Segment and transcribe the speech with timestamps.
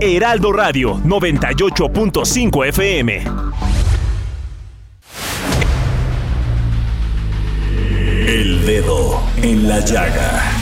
[0.00, 3.24] Heraldo Radio 98.5 FM.
[8.28, 10.52] El dedo en la llaga.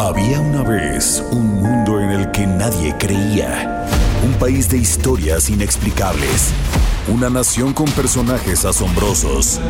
[0.00, 3.86] Había una vez un mundo en el que nadie creía.
[4.26, 6.52] Un país de historias inexplicables.
[7.06, 9.60] Una nación con personajes asombrosos.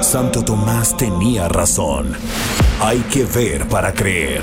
[0.00, 2.12] Santo Tomás tenía razón.
[2.80, 4.42] Hay que ver para creer.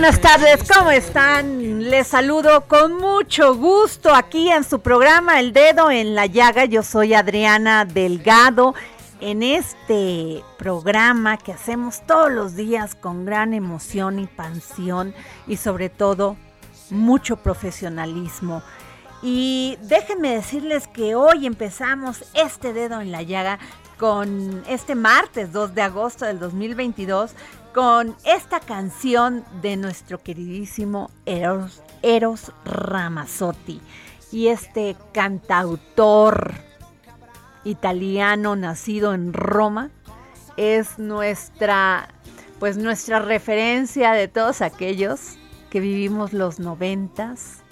[0.00, 1.90] Buenas tardes, ¿cómo están?
[1.90, 6.66] Les saludo con mucho gusto aquí en su programa El Dedo en la Llaga.
[6.66, 8.76] Yo soy Adriana Delgado.
[9.20, 15.14] En este programa que hacemos todos los días con gran emoción y pasión
[15.48, 16.36] y sobre todo
[16.90, 18.62] mucho profesionalismo.
[19.20, 23.58] Y déjenme decirles que hoy empezamos este dedo en la llaga
[23.98, 27.32] con este martes 2 de agosto del 2022
[27.74, 33.80] con esta canción de nuestro queridísimo Eros, Ramazzotti
[34.32, 36.54] y este cantautor
[37.64, 39.90] italiano nacido en Roma
[40.56, 42.08] es nuestra
[42.58, 45.36] pues nuestra referencia de todos aquellos
[45.70, 47.62] que vivimos los noventas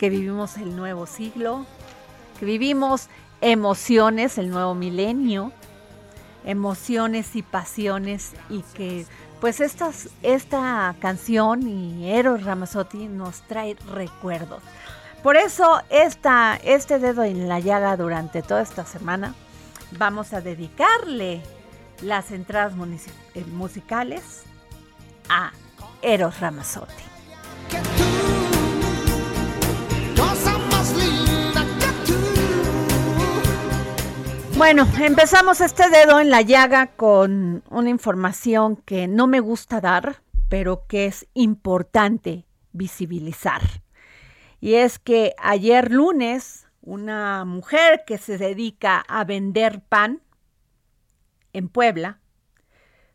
[0.00, 1.66] que vivimos el nuevo siglo,
[2.38, 3.08] que vivimos
[3.42, 5.52] emociones, el nuevo milenio,
[6.44, 9.06] emociones y pasiones y que
[9.40, 14.62] pues estas, esta canción y Eros Ramazzotti nos trae recuerdos.
[15.22, 19.34] Por eso esta, este dedo en la llaga durante toda esta semana
[19.92, 21.42] vamos a dedicarle
[22.02, 22.72] las entradas
[23.34, 24.44] eh, musicales
[25.28, 25.52] a
[26.02, 27.04] Eros Ramazzotti.
[34.60, 40.22] Bueno, empezamos este dedo en la llaga con una información que no me gusta dar,
[40.50, 43.62] pero que es importante visibilizar.
[44.60, 50.20] Y es que ayer lunes, una mujer que se dedica a vender pan
[51.54, 52.20] en Puebla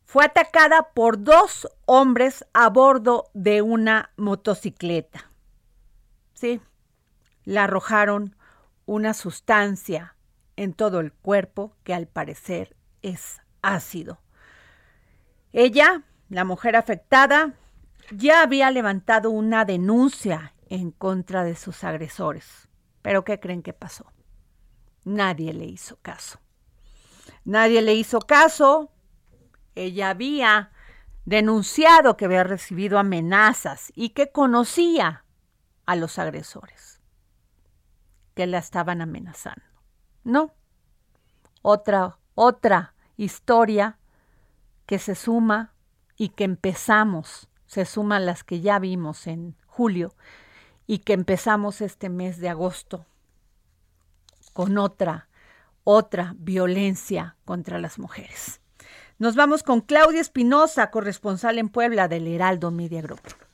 [0.03, 5.29] fue atacada por dos hombres a bordo de una motocicleta.
[6.33, 6.59] Sí,
[7.43, 8.35] la arrojaron
[8.87, 10.14] una sustancia
[10.55, 14.21] en todo el cuerpo que al parecer es ácido.
[15.53, 17.53] Ella, la mujer afectada,
[18.11, 22.69] ya había levantado una denuncia en contra de sus agresores.
[23.01, 24.11] Pero ¿qué creen que pasó?
[25.03, 26.39] Nadie le hizo caso.
[27.43, 28.91] Nadie le hizo caso.
[29.75, 30.71] Ella había
[31.25, 35.25] denunciado que había recibido amenazas y que conocía
[35.85, 37.01] a los agresores,
[38.33, 39.74] que la estaban amenazando.
[40.25, 40.51] No.
[41.61, 43.97] Otra, otra historia
[44.85, 45.73] que se suma
[46.17, 50.13] y que empezamos, se suman las que ya vimos en julio
[50.87, 53.05] y que empezamos este mes de agosto
[54.51, 55.29] con otra,
[55.83, 58.61] otra violencia contra las mujeres.
[59.19, 63.44] Nos vamos con Claudia Espinosa, corresponsal en Puebla del Heraldo Media Group.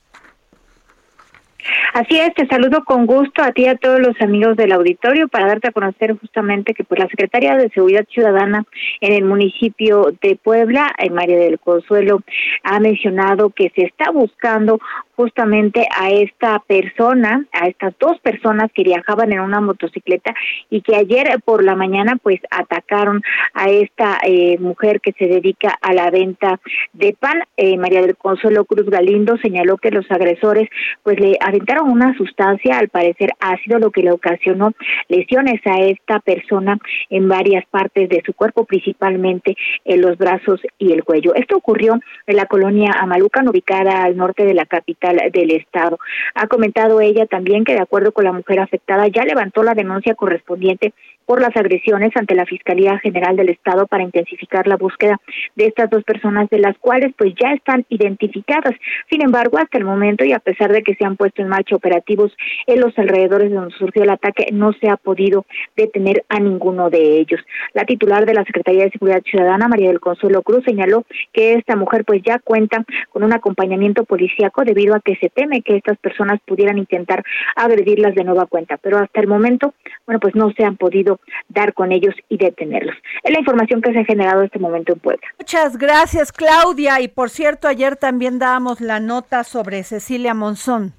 [1.92, 5.28] Así es, te saludo con gusto a ti y a todos los amigos del auditorio
[5.28, 8.64] para darte a conocer justamente que pues la Secretaría de Seguridad Ciudadana
[9.02, 12.22] en el municipio de Puebla, en María del Consuelo,
[12.62, 14.80] ha mencionado que se está buscando
[15.16, 20.34] justamente a esta persona, a estas dos personas que viajaban en una motocicleta
[20.70, 23.22] y que ayer por la mañana pues atacaron
[23.54, 26.60] a esta eh, mujer que se dedica a la venta
[26.92, 27.42] de pan.
[27.56, 30.68] Eh, María del Consuelo Cruz Galindo señaló que los agresores
[31.02, 34.72] pues le aventaron una sustancia, al parecer ha sido lo que le ocasionó
[35.08, 36.78] lesiones a esta persona
[37.10, 41.34] en varias partes de su cuerpo, principalmente en los brazos y el cuello.
[41.34, 45.98] Esto ocurrió en la colonia Amalucan, ubicada al norte de la capital del estado.
[46.34, 50.14] Ha comentado ella también que de acuerdo con la mujer afectada ya levantó la denuncia
[50.14, 50.92] correspondiente
[51.26, 55.20] por las agresiones ante la Fiscalía General del Estado para intensificar la búsqueda
[55.56, 58.74] de estas dos personas, de las cuales pues ya están identificadas.
[59.10, 61.76] Sin embargo, hasta el momento y a pesar de que se han puesto en marcha
[61.76, 62.32] operativos
[62.66, 65.44] en los alrededores de donde surgió el ataque, no se ha podido
[65.76, 67.40] detener a ninguno de ellos.
[67.74, 71.76] La titular de la Secretaría de Seguridad Ciudadana, María del Consuelo Cruz, señaló que esta
[71.76, 75.98] mujer pues ya cuenta con un acompañamiento policíaco debido a que se teme que estas
[75.98, 77.24] personas pudieran intentar
[77.56, 79.74] agredirlas de nueva cuenta, pero hasta el momento,
[80.06, 81.11] bueno, pues no se han podido
[81.48, 82.96] dar con ellos y detenerlos.
[83.22, 85.26] Es la información que se ha generado en este momento en Puebla.
[85.38, 87.00] Muchas gracias, Claudia.
[87.00, 90.94] Y por cierto, ayer también dábamos la nota sobre Cecilia Monzón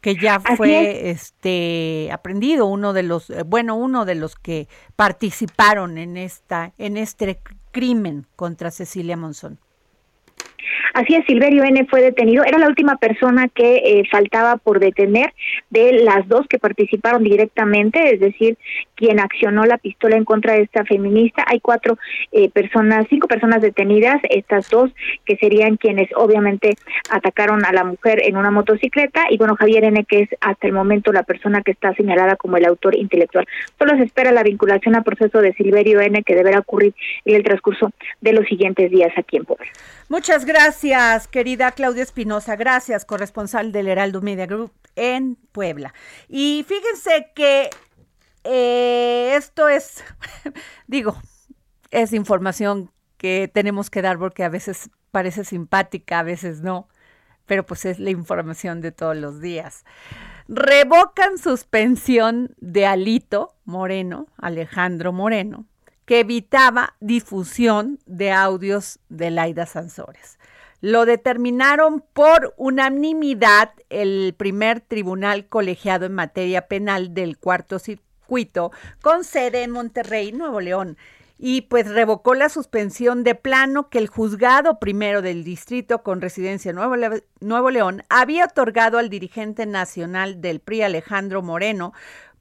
[0.00, 5.96] que ya fue este aprendido uno de los eh, bueno uno de los que participaron
[5.96, 7.40] en esta en este
[7.72, 9.58] crimen contra Cecilia Monzón.
[10.94, 11.86] Así es, Silverio N.
[11.90, 12.44] fue detenido.
[12.44, 15.34] Era la última persona que eh, faltaba por detener
[15.68, 18.56] de las dos que participaron directamente, es decir,
[18.94, 21.44] quien accionó la pistola en contra de esta feminista.
[21.48, 21.98] Hay cuatro
[22.30, 24.92] eh, personas, cinco personas detenidas, estas dos
[25.24, 26.76] que serían quienes obviamente
[27.10, 30.74] atacaron a la mujer en una motocicleta y bueno, Javier N., que es hasta el
[30.74, 33.48] momento la persona que está señalada como el autor intelectual.
[33.80, 36.94] Solo se espera la vinculación al proceso de Silverio N., que deberá ocurrir
[37.24, 39.66] en el transcurso de los siguientes días aquí en Puebla.
[40.10, 42.56] Muchas gracias, querida Claudia Espinosa.
[42.56, 45.94] Gracias, corresponsal del Heraldo Media Group en Puebla.
[46.28, 47.70] Y fíjense que
[48.44, 50.04] eh, esto es,
[50.86, 51.16] digo,
[51.90, 56.86] es información que tenemos que dar porque a veces parece simpática, a veces no,
[57.46, 59.86] pero pues es la información de todos los días.
[60.48, 65.64] Revocan suspensión de Alito Moreno, Alejandro Moreno,
[66.04, 70.38] que evitaba difusión de audios de Laida Sansores.
[70.80, 78.70] Lo determinaron por unanimidad el primer tribunal colegiado en materia penal del cuarto circuito
[79.00, 80.98] con sede en Monterrey, Nuevo León.
[81.38, 86.70] Y pues revocó la suspensión de plano que el juzgado primero del distrito con residencia
[86.70, 86.96] en Nuevo,
[87.40, 91.92] Nuevo León había otorgado al dirigente nacional del PRI Alejandro Moreno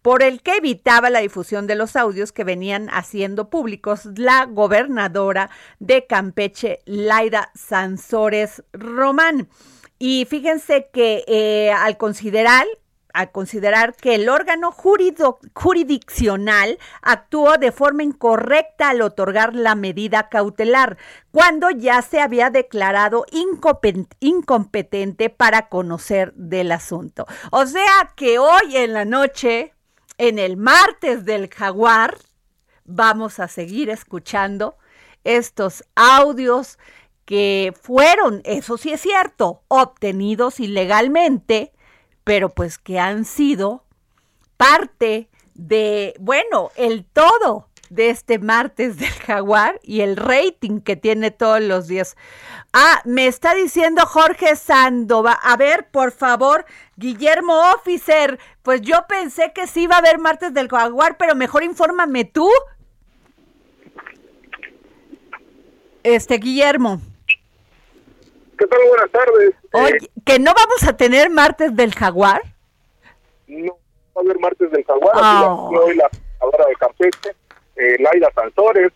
[0.03, 5.49] por el que evitaba la difusión de los audios que venían haciendo públicos la gobernadora
[5.79, 9.49] de Campeche, Laida Sansores Román.
[9.97, 12.67] Y fíjense que eh, al considerar
[13.13, 20.97] al considerar que el órgano jurisdiccional actuó de forma incorrecta al otorgar la medida cautelar,
[21.31, 23.25] cuando ya se había declarado
[24.19, 27.27] incompetente para conocer del asunto.
[27.51, 29.75] O sea que hoy en la noche,
[30.17, 32.17] en el martes del jaguar,
[32.85, 34.77] vamos a seguir escuchando
[35.23, 36.77] estos audios
[37.25, 41.71] que fueron, eso sí es cierto, obtenidos ilegalmente,
[42.23, 43.85] pero pues que han sido
[44.57, 51.31] parte de, bueno, el todo de este martes del jaguar y el rating que tiene
[51.31, 52.15] todos los días.
[52.73, 55.37] Ah, me está diciendo Jorge Sandoval.
[55.43, 60.53] A ver, por favor, Guillermo Officer, pues yo pensé que sí iba a haber martes
[60.53, 62.49] del jaguar, pero mejor infórmame tú.
[66.03, 66.99] Este, Guillermo.
[68.57, 68.79] ¿Qué tal?
[68.89, 69.55] Buenas tardes.
[69.71, 72.41] Oye, Eh, ¿que no vamos a tener martes del jaguar?
[73.47, 73.73] no
[74.15, 75.15] va a haber martes del Jaguar.
[75.15, 75.69] Oh.
[75.69, 77.35] Hoy la de Campeche,
[77.75, 78.91] eh, Laida Sansores.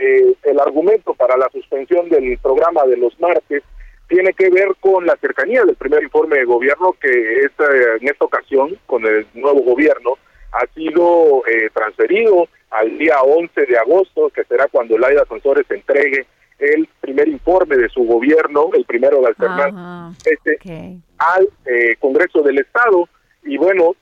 [0.00, 3.62] Eh, el argumento para la suspensión del programa de los martes
[4.08, 7.64] tiene que ver con la cercanía del primer informe de gobierno que esta,
[8.00, 10.16] en esta ocasión, con el nuevo gobierno,
[10.52, 16.26] ha sido eh, transferido al día 11 de agosto, que será cuando Laida Sansores entregue
[16.58, 21.02] el primer informe de su gobierno, el primero de alternar Ajá, este, ok.
[21.18, 23.08] al eh, Congreso del Estado
[23.44, 23.94] y bueno,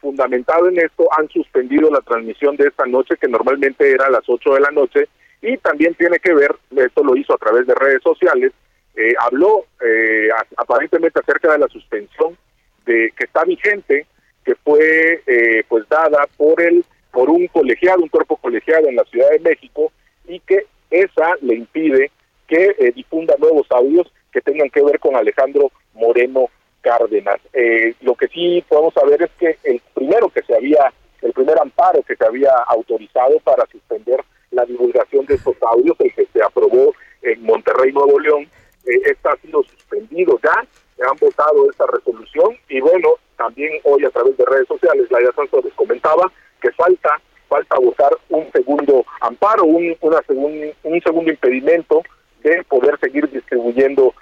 [0.00, 4.22] fundamentado en esto, han suspendido la transmisión de esta noche que normalmente era a las
[4.26, 5.08] 8 de la noche
[5.42, 8.52] y también tiene que ver, esto lo hizo a través de redes sociales,
[8.96, 12.36] eh, habló eh, aparentemente acerca de la suspensión
[12.84, 14.06] de que está vigente,
[14.44, 19.04] que fue eh, pues dada por el por un colegiado, un cuerpo colegiado en la
[19.04, 19.92] Ciudad de México
[20.26, 22.10] y que esa le impide
[22.46, 26.48] que eh, difunda nuevos audios que tengan que ver con Alejandro Moreno
[26.88, 27.38] Cárdenas.
[27.52, 30.90] Eh, lo que sí podemos saber es que el primero que se había,
[31.20, 36.14] el primer amparo que se había autorizado para suspender la divulgación de estos audios, el
[36.14, 38.48] que se aprobó en Monterrey, Nuevo León,
[38.86, 40.66] eh, está sido suspendido ya,
[40.96, 45.30] se han votado esta resolución y bueno, también hoy a través de redes sociales, Laia
[45.36, 52.02] Santos les comentaba que falta falta votar un segundo amparo, un, una un segundo impedimento
[52.42, 54.14] de poder seguir distribuyendo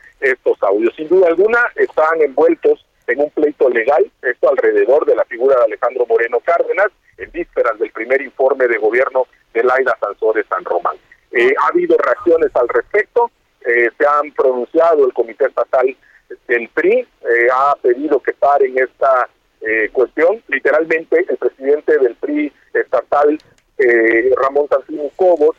[0.67, 0.95] audios.
[0.97, 5.65] Sin duda alguna están envueltos en un pleito legal, esto alrededor de la figura de
[5.65, 10.97] Alejandro Moreno Cárdenas, en vísperas del primer informe de gobierno de Laida Sansores San Román.
[11.31, 13.31] Eh, ha habido reacciones al respecto,
[13.65, 15.97] eh, se han pronunciado el Comité Estatal
[16.49, 17.07] del PRI, eh,
[17.53, 19.29] ha pedido que paren esta
[19.93, 20.41] cuestión.
[20.47, 23.37] Literalmente, el presidente del PRI estatal,
[24.37, 25.57] Ramón Santini Cobos,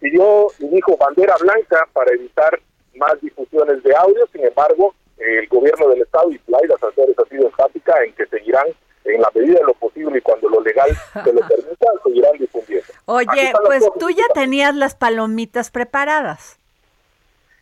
[0.00, 2.58] pidió y dijo bandera blanca para evitar
[2.94, 3.20] más
[3.52, 8.14] de audio, sin embargo, el gobierno del Estado y Laida Sansores ha sido enfática en
[8.14, 8.66] que seguirán
[9.04, 12.86] en la medida de lo posible y cuando lo legal se lo permita, seguirán difundiendo.
[13.04, 16.58] Oye, pues tú ya tenías las palomitas preparadas.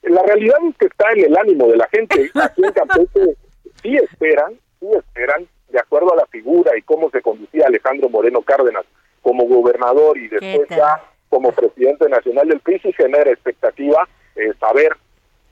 [0.03, 2.31] La realidad es que está en el ánimo de la gente.
[2.35, 3.37] Aquí en Campeche
[3.83, 8.43] sí esperan, sí esperan, de acuerdo a la figura y cómo se conducía Alejandro Moreno
[8.43, 8.85] Cárdenas
[9.23, 14.97] como gobernador y después ya como presidente nacional del PRI, sí genera expectativa eh, saber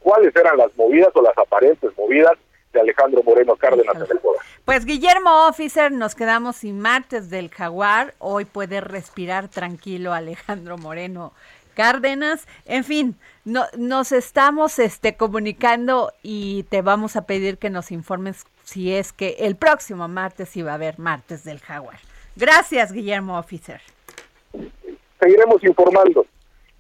[0.09, 2.33] cuáles eran las movidas o las aparentes movidas
[2.73, 4.41] de Alejandro Moreno Cárdenas en el poder.
[4.65, 8.15] Pues Guillermo Officer, nos quedamos sin martes del jaguar.
[8.19, 11.35] Hoy puede respirar tranquilo Alejandro Moreno
[11.75, 12.49] Cárdenas.
[12.65, 18.47] En fin, no, nos estamos este, comunicando y te vamos a pedir que nos informes
[18.65, 21.99] si es que el próximo martes iba a haber martes del jaguar.
[22.35, 23.83] Gracias, Guillermo Officer.
[25.21, 26.25] Seguiremos informando.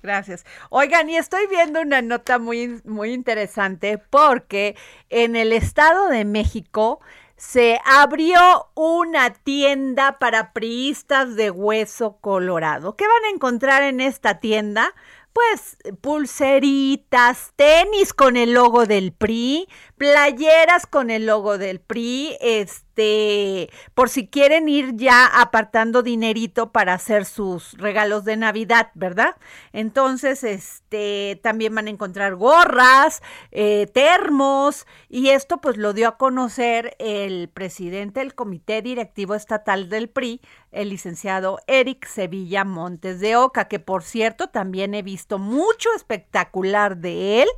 [0.08, 0.46] Gracias.
[0.70, 4.74] Oigan, y estoy viendo una nota muy, muy interesante porque
[5.10, 7.00] en el Estado de México
[7.36, 12.96] se abrió una tienda para priistas de hueso colorado.
[12.96, 14.94] ¿Qué van a encontrar en esta tienda?
[15.34, 19.68] Pues pulseritas, tenis con el logo del PRI,
[19.98, 26.94] playeras con el logo del PRI, este, por si quieren ir ya apartando dinerito para
[26.94, 29.36] hacer sus regalos de Navidad, ¿verdad?
[29.72, 36.16] Entonces, este, también van a encontrar gorras, eh, termos, y esto pues lo dio a
[36.16, 40.40] conocer el presidente del Comité Directivo Estatal del PRI,
[40.70, 46.98] el licenciado Eric Sevilla Montes de Oca, que por cierto también he visto mucho espectacular
[46.98, 47.48] de él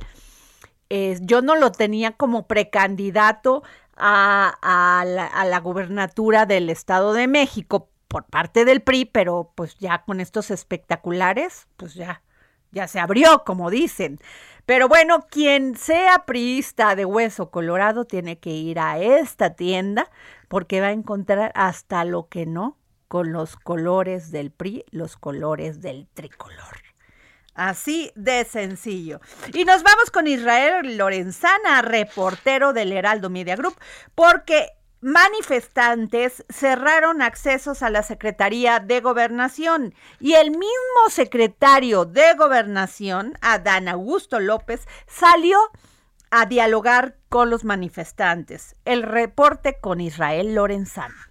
[1.21, 3.63] yo no lo tenía como precandidato
[3.95, 9.53] a, a, la, a la gubernatura del Estado de México por parte del PRI, pero
[9.55, 12.21] pues ya con estos espectaculares, pues ya,
[12.71, 14.19] ya se abrió, como dicen.
[14.65, 20.09] Pero bueno, quien sea priista de hueso colorado tiene que ir a esta tienda
[20.49, 25.81] porque va a encontrar hasta lo que no con los colores del PRI, los colores
[25.81, 26.90] del tricolor.
[27.61, 29.19] Así de sencillo.
[29.53, 33.75] Y nos vamos con Israel Lorenzana, reportero del Heraldo Media Group,
[34.15, 43.33] porque manifestantes cerraron accesos a la Secretaría de Gobernación y el mismo secretario de Gobernación,
[43.41, 45.59] Adán Augusto López, salió
[46.31, 48.75] a dialogar con los manifestantes.
[48.85, 51.29] El reporte con Israel Lorenzana.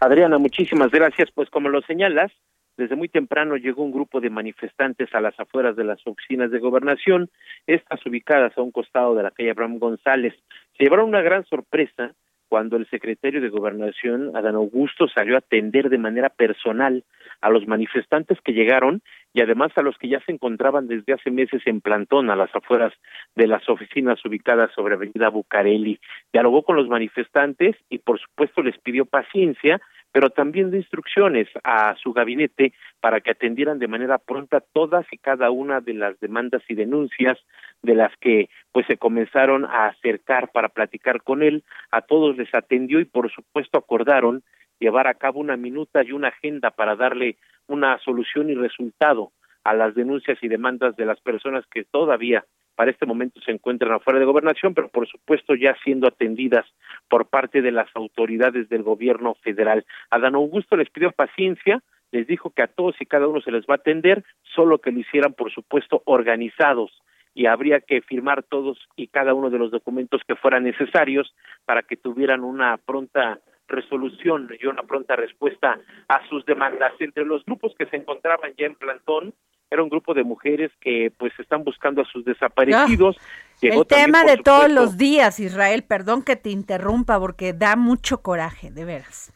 [0.00, 1.30] Adriana, muchísimas gracias.
[1.32, 2.32] Pues como lo señalas,
[2.76, 6.58] desde muy temprano llegó un grupo de manifestantes a las afueras de las oficinas de
[6.58, 7.30] gobernación,
[7.66, 10.34] estas ubicadas a un costado de la calle Abraham González.
[10.76, 12.14] Se llevaron una gran sorpresa
[12.48, 17.02] cuando el secretario de Gobernación, Adán Augusto, salió a atender de manera personal
[17.40, 19.02] a los manifestantes que llegaron
[19.32, 22.54] y además a los que ya se encontraban desde hace meses en plantón a las
[22.54, 22.92] afueras
[23.34, 25.98] de las oficinas ubicadas sobre Avenida Bucareli.
[26.32, 29.80] Dialogó con los manifestantes y por supuesto les pidió paciencia
[30.14, 35.18] pero también de instrucciones a su gabinete para que atendieran de manera pronta todas y
[35.18, 37.36] cada una de las demandas y denuncias
[37.82, 42.54] de las que pues se comenzaron a acercar para platicar con él, a todos les
[42.54, 44.44] atendió y por supuesto acordaron
[44.78, 49.32] llevar a cabo una minuta y una agenda para darle una solución y resultado
[49.64, 52.44] a las denuncias y demandas de las personas que todavía
[52.74, 56.66] para este momento se encuentran afuera de gobernación, pero por supuesto ya siendo atendidas
[57.08, 59.84] por parte de las autoridades del gobierno federal.
[60.10, 63.64] Adán Augusto les pidió paciencia, les dijo que a todos y cada uno se les
[63.64, 66.90] va a atender, solo que lo hicieran, por supuesto, organizados
[67.34, 71.82] y habría que firmar todos y cada uno de los documentos que fueran necesarios para
[71.82, 76.92] que tuvieran una pronta resolución y una pronta respuesta a sus demandas.
[77.00, 79.34] Entre los grupos que se encontraban ya en plantón
[79.74, 83.16] era un grupo de mujeres que pues están buscando a sus desaparecidos,
[83.60, 87.76] Llegó El también, tema de todos los días, Israel, perdón que te interrumpa porque da
[87.76, 89.32] mucho coraje, de veras.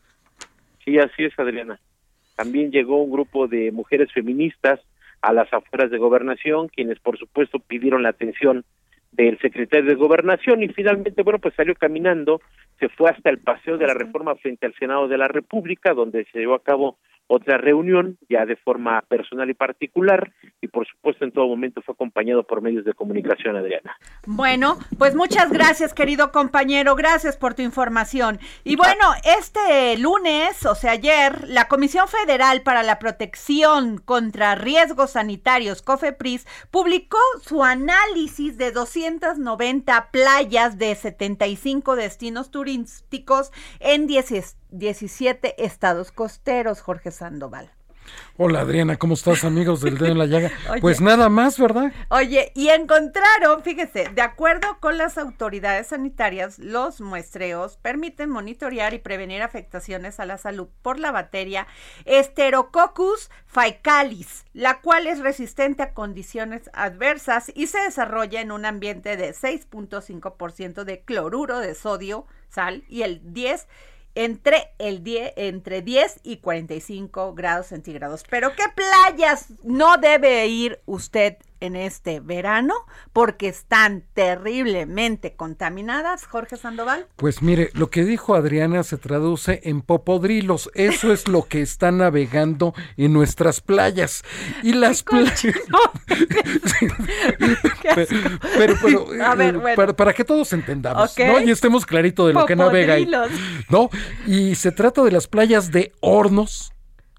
[0.84, 1.80] Sí, así es, Adriana.
[2.36, 4.80] También llegó un grupo de mujeres feministas
[5.22, 8.64] a las afueras de gobernación, quienes por supuesto pidieron la atención
[9.12, 12.40] del secretario de gobernación y finalmente, bueno, pues salió caminando,
[12.78, 16.26] se fue hasta el paseo de la reforma frente al Senado de la República, donde
[16.32, 21.24] se llevó a cabo otra reunión ya de forma personal y particular y por supuesto
[21.24, 23.96] en todo momento fue acompañado por medios de comunicación, Adriana.
[24.26, 26.96] Bueno, pues muchas gracias, querido compañero.
[26.96, 28.38] Gracias por tu información.
[28.64, 35.12] Y bueno, este lunes, o sea, ayer, la Comisión Federal para la Protección contra Riesgos
[35.12, 44.32] Sanitarios, COFEPRIS, publicó su análisis de 290 playas de 75 destinos turísticos en 10
[44.70, 47.70] 17 estados costeros, Jorge Sandoval.
[48.36, 50.50] Hola Adriana, ¿cómo estás amigos del dedo en la llaga?
[50.70, 50.80] Oye.
[50.80, 51.92] Pues nada más, ¿verdad?
[52.08, 58.98] Oye, y encontraron, fíjese, de acuerdo con las autoridades sanitarias, los muestreos permiten monitorear y
[58.98, 61.66] prevenir afectaciones a la salud por la bacteria
[62.06, 69.16] Sterococcus faecalis, la cual es resistente a condiciones adversas y se desarrolla en un ambiente
[69.16, 73.66] de 6.5% de cloruro de sodio, sal y el 10
[74.14, 78.24] entre el 10 entre 10 y 45 grados centígrados.
[78.28, 82.74] Pero ¿qué playas no debe ir usted en este verano?
[83.12, 87.06] Porque están terriblemente contaminadas, Jorge Sandoval.
[87.16, 90.70] Pues mire, lo que dijo Adriana se traduce en popodrilos.
[90.74, 94.22] Eso es lo que está navegando en nuestras playas.
[94.62, 95.42] Y las playas.
[97.94, 98.06] pero,
[98.56, 99.76] pero, pero, A ver, eh, bueno.
[99.76, 101.16] para, para que todos entendamos.
[101.18, 101.40] ¿no?
[101.40, 103.10] Y estemos clarito de lo que navega ahí.
[103.68, 103.90] ¿No?
[104.26, 106.72] Y se trata de las playas de Hornos,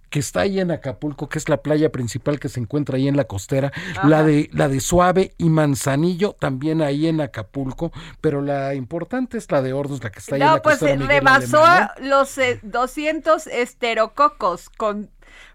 [0.09, 3.17] que está ahí en Acapulco, que es la playa principal que se encuentra ahí en
[3.17, 3.71] la costera,
[4.03, 9.51] la de la de Suave y Manzanillo también ahí en Acapulco, pero la importante es
[9.51, 11.65] la de Hornos, la que está ahí en No, la pues costera eh, Miguel rebasó
[11.65, 12.07] Alemán, ¿no?
[12.07, 15.09] los eh, 200 esterococos con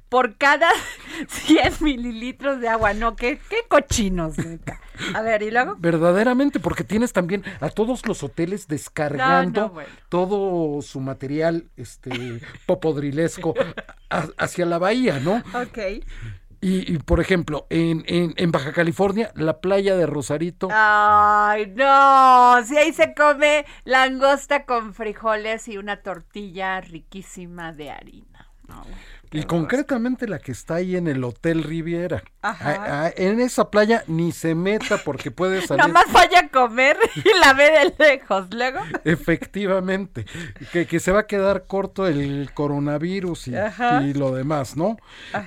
[0.09, 0.69] por cada
[1.29, 2.95] 100 mililitros de agua.
[2.95, 4.39] No, qué, qué cochinos.
[4.39, 4.81] neta.
[5.15, 5.75] A ver, ¿y luego?
[5.79, 9.91] Verdaderamente, porque tienes también a todos los hoteles descargando No, no, bueno.
[10.09, 13.55] todo su material este popodrilesco
[14.11, 15.43] a- hacia la bahía, ¿no?
[15.61, 15.79] Ok.
[16.61, 22.65] Y, y, por ejemplo, en, en, en Baja California, la playa de Rosarito, Ay, no,
[22.65, 28.49] si ahí se come langosta con frijoles y una tortilla riquísima de harina.
[28.67, 28.83] No,
[29.41, 32.23] y concretamente la que está ahí en el Hotel Riviera.
[32.43, 32.71] Ajá.
[32.75, 35.81] A- a- en esa playa ni se meta porque puede salir.
[35.81, 38.47] Nada más vaya a comer y la ve de lejos.
[38.53, 40.25] Luego, Efectivamente,
[40.73, 44.03] que, que se va a quedar corto el coronavirus y, Ajá.
[44.03, 44.97] y lo demás, ¿no?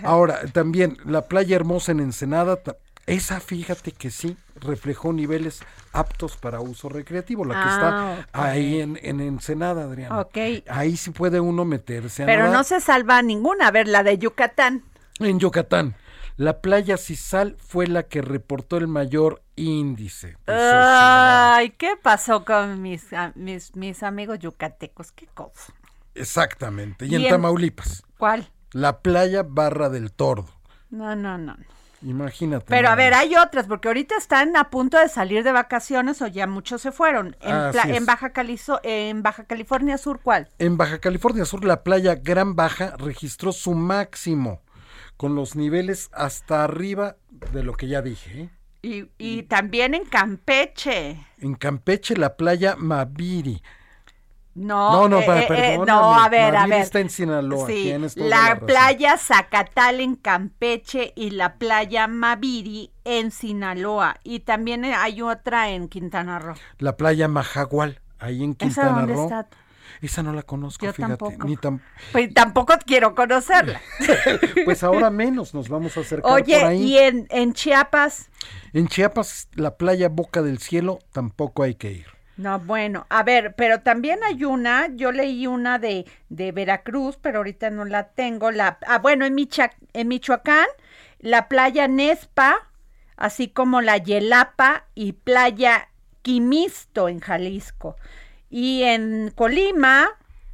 [0.03, 2.59] Ahora, también la playa hermosa en Ensenada,
[3.07, 5.61] esa fíjate que sí reflejó niveles
[5.93, 8.27] aptos para uso recreativo, la que Ah, está ok.
[8.45, 10.19] ahí en, en Ensenada, Adriana.
[10.19, 10.37] Ok.
[10.69, 12.57] Ahí sí puede uno meterse a pero nadar.
[12.57, 13.67] no se salva ninguna.
[13.67, 14.83] A ver, la de Yucatán.
[15.19, 15.95] En Yucatán,
[16.35, 20.37] la playa Cisal fue la que reportó el mayor índice.
[20.45, 25.11] Ay, ¿qué pasó con mis, mis, mis amigos yucatecos?
[25.11, 25.73] ¿Qué cosa?
[26.13, 27.05] Exactamente.
[27.05, 28.49] Y, Y en en- Tamaulipas, ¿Cuál?
[28.73, 30.47] la playa Barra del Tordo.
[30.89, 31.55] No, no, no.
[32.01, 32.65] Imagínate.
[32.67, 36.27] Pero a ver, hay otras, porque ahorita están a punto de salir de vacaciones o
[36.27, 37.35] ya muchos se fueron.
[37.41, 37.97] En, Así pla- es.
[37.97, 40.47] en, Baja, Calizo- en Baja California Sur, ¿cuál?
[40.59, 44.61] En Baja California Sur, la playa Gran Baja registró su máximo,
[45.17, 47.15] con los niveles hasta arriba
[47.51, 48.41] de lo que ya dije.
[48.41, 48.49] ¿eh?
[48.83, 51.25] Y, y también en Campeche.
[51.39, 53.61] En Campeche, la playa Maviri.
[54.57, 56.81] No, No, no, eh, eh, eh, perdóname, no, a ver, a ver.
[56.81, 64.15] está en Sinaloa, Sí, la, playa Zacatal en Campeche y la playa Maviri en Sinaloa.
[64.23, 66.55] Y también hay otra en Quintana Roo.
[66.79, 69.23] La playa Majagual, ahí en ¿Esa Quintana dónde Roo.
[69.25, 69.47] está?
[70.01, 71.17] Esa no la conozco, Yo fíjate.
[71.17, 71.47] tampoco.
[71.47, 71.79] Ni tam-
[72.11, 73.79] Pues tampoco quiero conocerla.
[74.65, 76.81] Pues ahora menos nos vamos a acercar por Oye, ahí.
[76.83, 78.29] y en, en Chiapas,
[78.73, 82.07] En Chiapas, la playa Boca del Cielo, tampoco hay que ir.
[82.37, 87.39] No, bueno, a ver, pero también hay una, yo leí una de, de Veracruz, pero
[87.39, 90.67] ahorita no la tengo, la, ah, bueno, en, Micha- en Michoacán,
[91.19, 92.69] la playa Nespa,
[93.15, 95.89] así como la Yelapa y playa
[96.21, 97.95] Quimisto en Jalisco.
[98.49, 100.07] Y en Colima,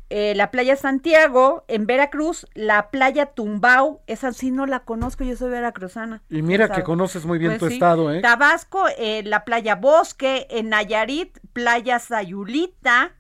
[0.09, 5.35] eh, la playa Santiago, en Veracruz, la playa Tumbao, esa sí no la conozco, yo
[5.35, 6.21] soy veracruzana.
[6.29, 7.73] Y mira que conoces muy bien Pues tu sí.
[7.73, 8.21] estado, ¿eh?
[8.21, 13.13] Tabasco, eh, la playa Bosque, en Nayarit, playa Sayulita,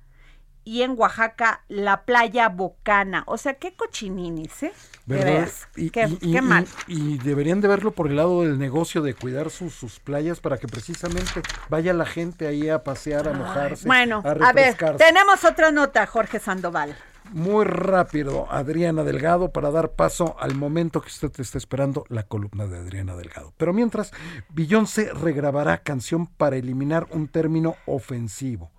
[0.65, 3.23] y en Oaxaca la playa Bocana.
[3.27, 4.73] O sea, qué cochininis, ¿eh?
[5.05, 5.49] ¿Verdad?
[5.75, 6.65] Y, qué, y- qué y- mal.
[6.87, 10.57] y deberían de verlo por el lado del negocio de cuidar sus, sus playas para
[10.57, 15.43] que precisamente vaya la gente ahí a pasear, a mojarse, Bueno, a a ver, tenemos
[15.43, 16.95] otra nota, Jorge Sandoval.
[17.31, 22.67] Muy rápido, Adriana Delgado, para dar paso al momento que usted está esperando, la columna
[22.67, 23.53] de Adriana Delgado.
[23.57, 24.11] Pero mientras,
[24.49, 28.71] Beyoncé regrabará canción para eliminar un término ofensivo.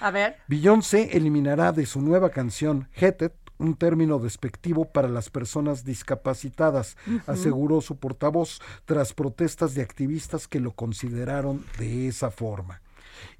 [0.00, 0.36] A ver.
[0.48, 7.80] Beyoncé eliminará de su nueva canción Headed un término despectivo para las personas discapacitadas, aseguró
[7.80, 12.80] su portavoz tras protestas de activistas que lo consideraron de esa forma.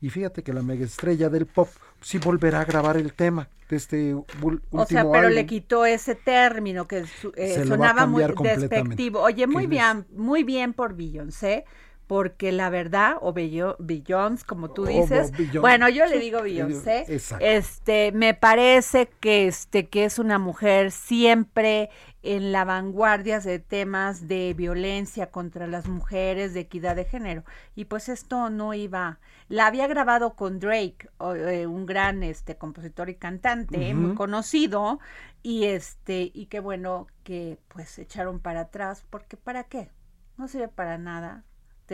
[0.01, 1.69] Y fíjate que la megaestrella del pop
[2.01, 6.15] sí volverá a grabar el tema de este último O sea, pero le quitó ese
[6.15, 9.21] término que su- eh, sonaba muy despectivo.
[9.21, 11.65] Oye, muy ¿Qué bien, muy bien por Beyoncé,
[12.13, 17.43] porque la verdad, o Beyoncé, como tú dices, bueno, yo le digo Beyoncé, exacto.
[17.43, 21.89] este, me parece que este, que es una mujer siempre
[22.23, 27.45] en la vanguardia de temas de violencia contra las mujeres, de equidad de género.
[27.75, 33.09] Y pues esto no iba, la había grabado con Drake, eh, un gran este compositor
[33.09, 35.01] y cantante, muy conocido,
[35.43, 39.89] y este, y qué bueno que pues echaron para atrás, porque ¿para qué?
[40.37, 41.47] No sirve para nada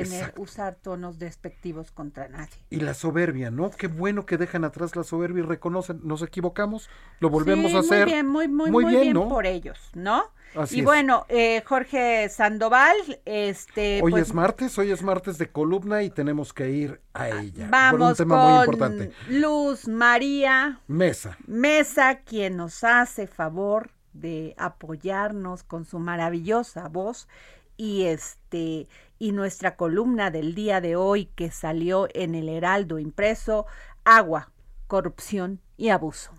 [0.04, 0.42] tener, Exacto.
[0.42, 2.54] usar tonos despectivos contra nadie.
[2.70, 3.70] Y la soberbia, ¿no?
[3.70, 6.88] Qué bueno que dejan atrás la soberbia y reconocen, nos equivocamos,
[7.20, 8.04] lo volvemos Sí, a hacer.
[8.06, 9.28] Muy bien, muy, muy, muy, bien, ¿no?
[9.28, 10.24] por ellos, ¿no?
[10.54, 10.84] Así y es.
[10.86, 16.10] bueno, eh, Jorge Sandoval, este, Hoy pues, es martes, hoy es martes de columna y
[16.10, 17.68] tenemos que ir a ella.
[17.90, 19.12] por un vamos tema muy con importante.
[19.28, 21.36] Luz María Mesa.
[21.46, 27.28] Mesa, quien nos hace favor de apoyarnos con su maravillosa voz
[27.76, 33.66] y este y nuestra columna del día de hoy que salió en el Heraldo impreso,
[34.04, 34.52] agua,
[34.86, 36.32] corrupción y abuso.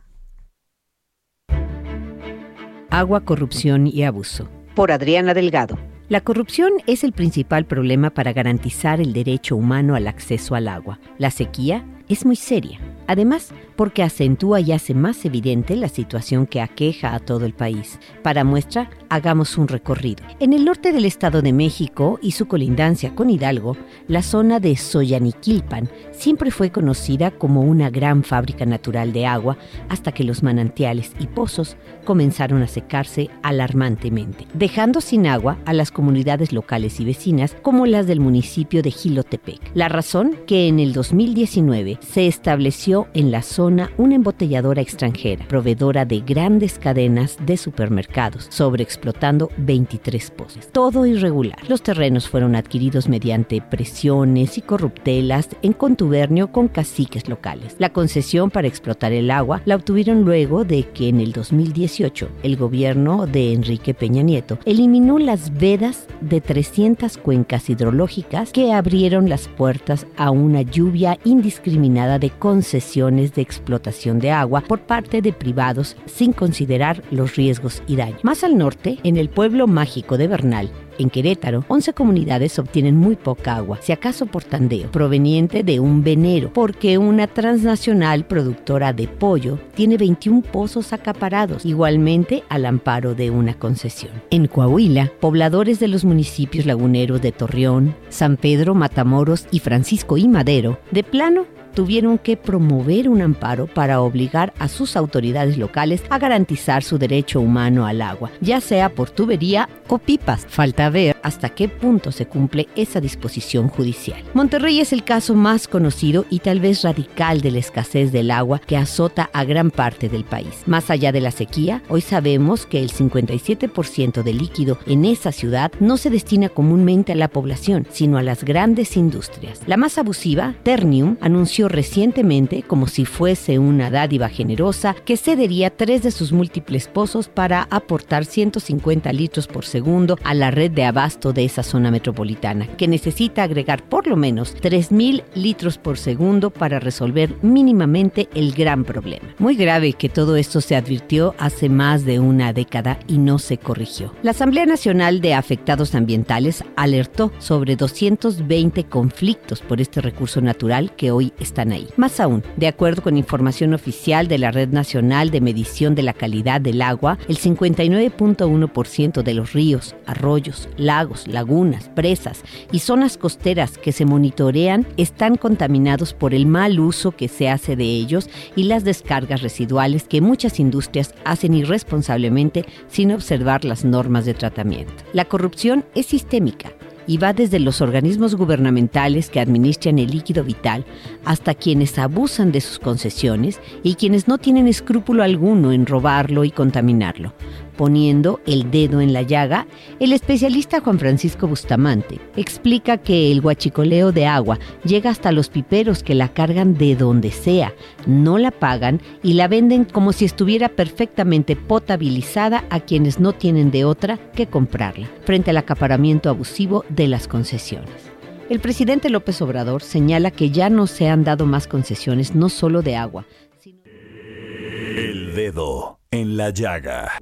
[2.89, 4.49] Agua, corrupción y abuso.
[4.75, 5.77] Por Adriana Delgado.
[6.09, 10.99] La corrupción es el principal problema para garantizar el derecho humano al acceso al agua.
[11.19, 12.79] La sequía es muy seria.
[13.07, 17.97] Además, porque acentúa y hace más evidente la situación que aqueja a todo el país.
[18.21, 20.23] Para muestra, hagamos un recorrido.
[20.39, 24.75] En el norte del Estado de México y su colindancia con Hidalgo, la zona de
[24.75, 31.13] Soyaniquilpan siempre fue conocida como una gran fábrica natural de agua hasta que los manantiales
[31.19, 37.55] y pozos comenzaron a secarse alarmantemente, dejando sin agua a las comunidades locales y vecinas
[37.61, 39.71] como las del municipio de Gilotepec.
[39.73, 46.05] La razón que en el 2019 se estableció en la zona una embotelladora extranjera, proveedora
[46.05, 50.67] de grandes cadenas de supermercados, sobreexplotando 23 pozos.
[50.71, 51.59] Todo irregular.
[51.67, 57.75] Los terrenos fueron adquiridos mediante presiones y corruptelas en contubernio con caciques locales.
[57.79, 62.55] La concesión para explotar el agua la obtuvieron luego de que en el 2018 el
[62.55, 69.47] gobierno de Enrique Peña Nieto eliminó las vedas de 300 cuencas hidrológicas que abrieron las
[69.47, 75.97] puertas a una lluvia indiscriminada de concesiones de explotación de agua por parte de privados
[76.05, 78.23] sin considerar los riesgos y daños.
[78.23, 83.15] Más al norte, en el pueblo mágico de Bernal, en Querétaro, 11 comunidades obtienen muy
[83.15, 89.07] poca agua, si acaso por tandeo, proveniente de un venero, porque una transnacional productora de
[89.07, 94.11] pollo tiene 21 pozos acaparados, igualmente al amparo de una concesión.
[94.29, 100.27] En Coahuila, pobladores de los municipios laguneros de Torreón, San Pedro, Matamoros y Francisco y
[100.27, 106.19] Madero, de plano tuvieron que promover un amparo para obligar a sus autoridades locales a
[106.19, 110.45] garantizar su derecho humano al agua, ya sea por tubería o pipas.
[110.89, 114.21] Falta ver hasta qué punto se cumple esa disposición judicial.
[114.33, 118.59] Monterrey es el caso más conocido y tal vez radical de la escasez del agua
[118.59, 120.63] que azota a gran parte del país.
[120.65, 125.71] Más allá de la sequía, hoy sabemos que el 57% del líquido en esa ciudad
[125.79, 129.61] no se destina comúnmente a la población, sino a las grandes industrias.
[129.67, 136.03] La más abusiva, Ternium, anunció recientemente, como si fuese una dádiva generosa, que cedería tres
[136.03, 141.43] de sus múltiples pozos para aportar 150 litros por segundo a la red de de
[141.43, 147.33] esa zona metropolitana, que necesita agregar por lo menos 3.000 litros por segundo para resolver
[147.41, 149.27] mínimamente el gran problema.
[149.39, 153.57] Muy grave que todo esto se advirtió hace más de una década y no se
[153.57, 154.13] corrigió.
[154.21, 161.09] La Asamblea Nacional de Afectados Ambientales alertó sobre 220 conflictos por este recurso natural que
[161.11, 161.87] hoy están ahí.
[161.97, 166.13] Más aún, de acuerdo con información oficial de la Red Nacional de Medición de la
[166.13, 173.17] Calidad del Agua, el 59.1% de los ríos, arroyos, lagos, lagos, lagunas, presas y zonas
[173.17, 178.29] costeras que se monitorean están contaminados por el mal uso que se hace de ellos
[178.57, 184.93] y las descargas residuales que muchas industrias hacen irresponsablemente sin observar las normas de tratamiento.
[185.13, 186.73] La corrupción es sistémica
[187.07, 190.85] y va desde los organismos gubernamentales que administran el líquido vital
[191.23, 196.51] hasta quienes abusan de sus concesiones y quienes no tienen escrúpulo alguno en robarlo y
[196.51, 197.33] contaminarlo
[197.79, 199.65] poniendo el dedo en la llaga,
[200.01, 206.03] el especialista Juan Francisco Bustamante explica que el guachicoleo de agua llega hasta los piperos
[206.03, 207.73] que la cargan de donde sea,
[208.05, 213.71] no la pagan y la venden como si estuviera perfectamente potabilizada a quienes no tienen
[213.71, 218.11] de otra que comprarla, frente al acaparamiento abusivo de las concesiones.
[218.49, 222.81] El presidente López Obrador señala que ya no se han dado más concesiones no solo
[222.81, 223.25] de agua,
[223.61, 223.79] sino...
[223.85, 227.19] El dedo en la llaga.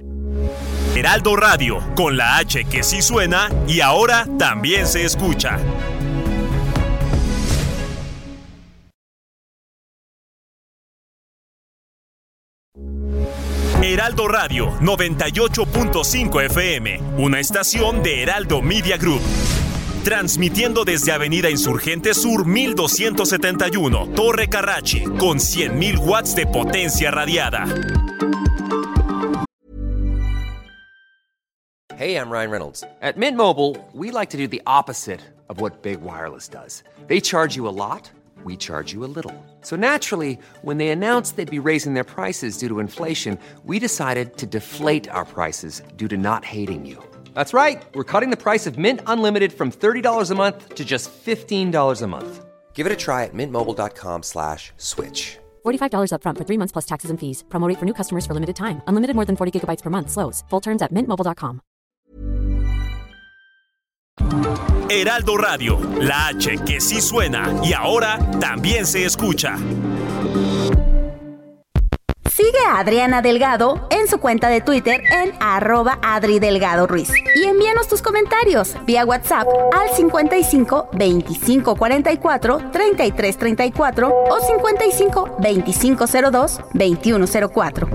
[0.96, 5.58] Heraldo Radio, con la H que sí suena y ahora también se escucha.
[13.82, 19.20] Heraldo Radio 98.5 FM, una estación de Heraldo Media Group.
[20.04, 27.64] Transmitiendo desde Avenida Insurgente Sur 1271, Torre Carrachi, con 100.000 watts de potencia radiada.
[31.96, 32.84] Hey, I'm Ryan Reynolds.
[33.02, 36.84] At Mint Mobile, we like to do the opposite of what Big Wireless does.
[37.08, 38.08] They charge you a lot,
[38.44, 39.34] we charge you a little.
[39.62, 44.36] So naturally, when they announced they'd be raising their prices due to inflation, we decided
[44.36, 47.02] to deflate our prices due to not hating you.
[47.38, 47.80] That's right.
[47.94, 52.06] We're cutting the price of Mint Unlimited from $30 a month to just $15 a
[52.08, 52.44] month.
[52.74, 55.38] Give it a try at mintmobile.com slash switch.
[55.64, 57.44] $45 upfront for three months plus taxes and fees.
[57.48, 58.82] Promo rate for new customers for limited time.
[58.88, 60.10] Unlimited more than 40 gigabytes per month.
[60.10, 60.42] Slows.
[60.50, 61.60] Full terms at mintmobile.com.
[64.90, 69.56] Heraldo Radio, la H que sí suena y ahora también se escucha.
[72.38, 77.10] Sigue a Adriana Delgado en su cuenta de Twitter en arroba Adri Delgado Ruiz.
[77.34, 86.04] Y envíanos tus comentarios vía WhatsApp al 55 25 44 33 34 o 55 25
[86.30, 87.88] 02 21 04.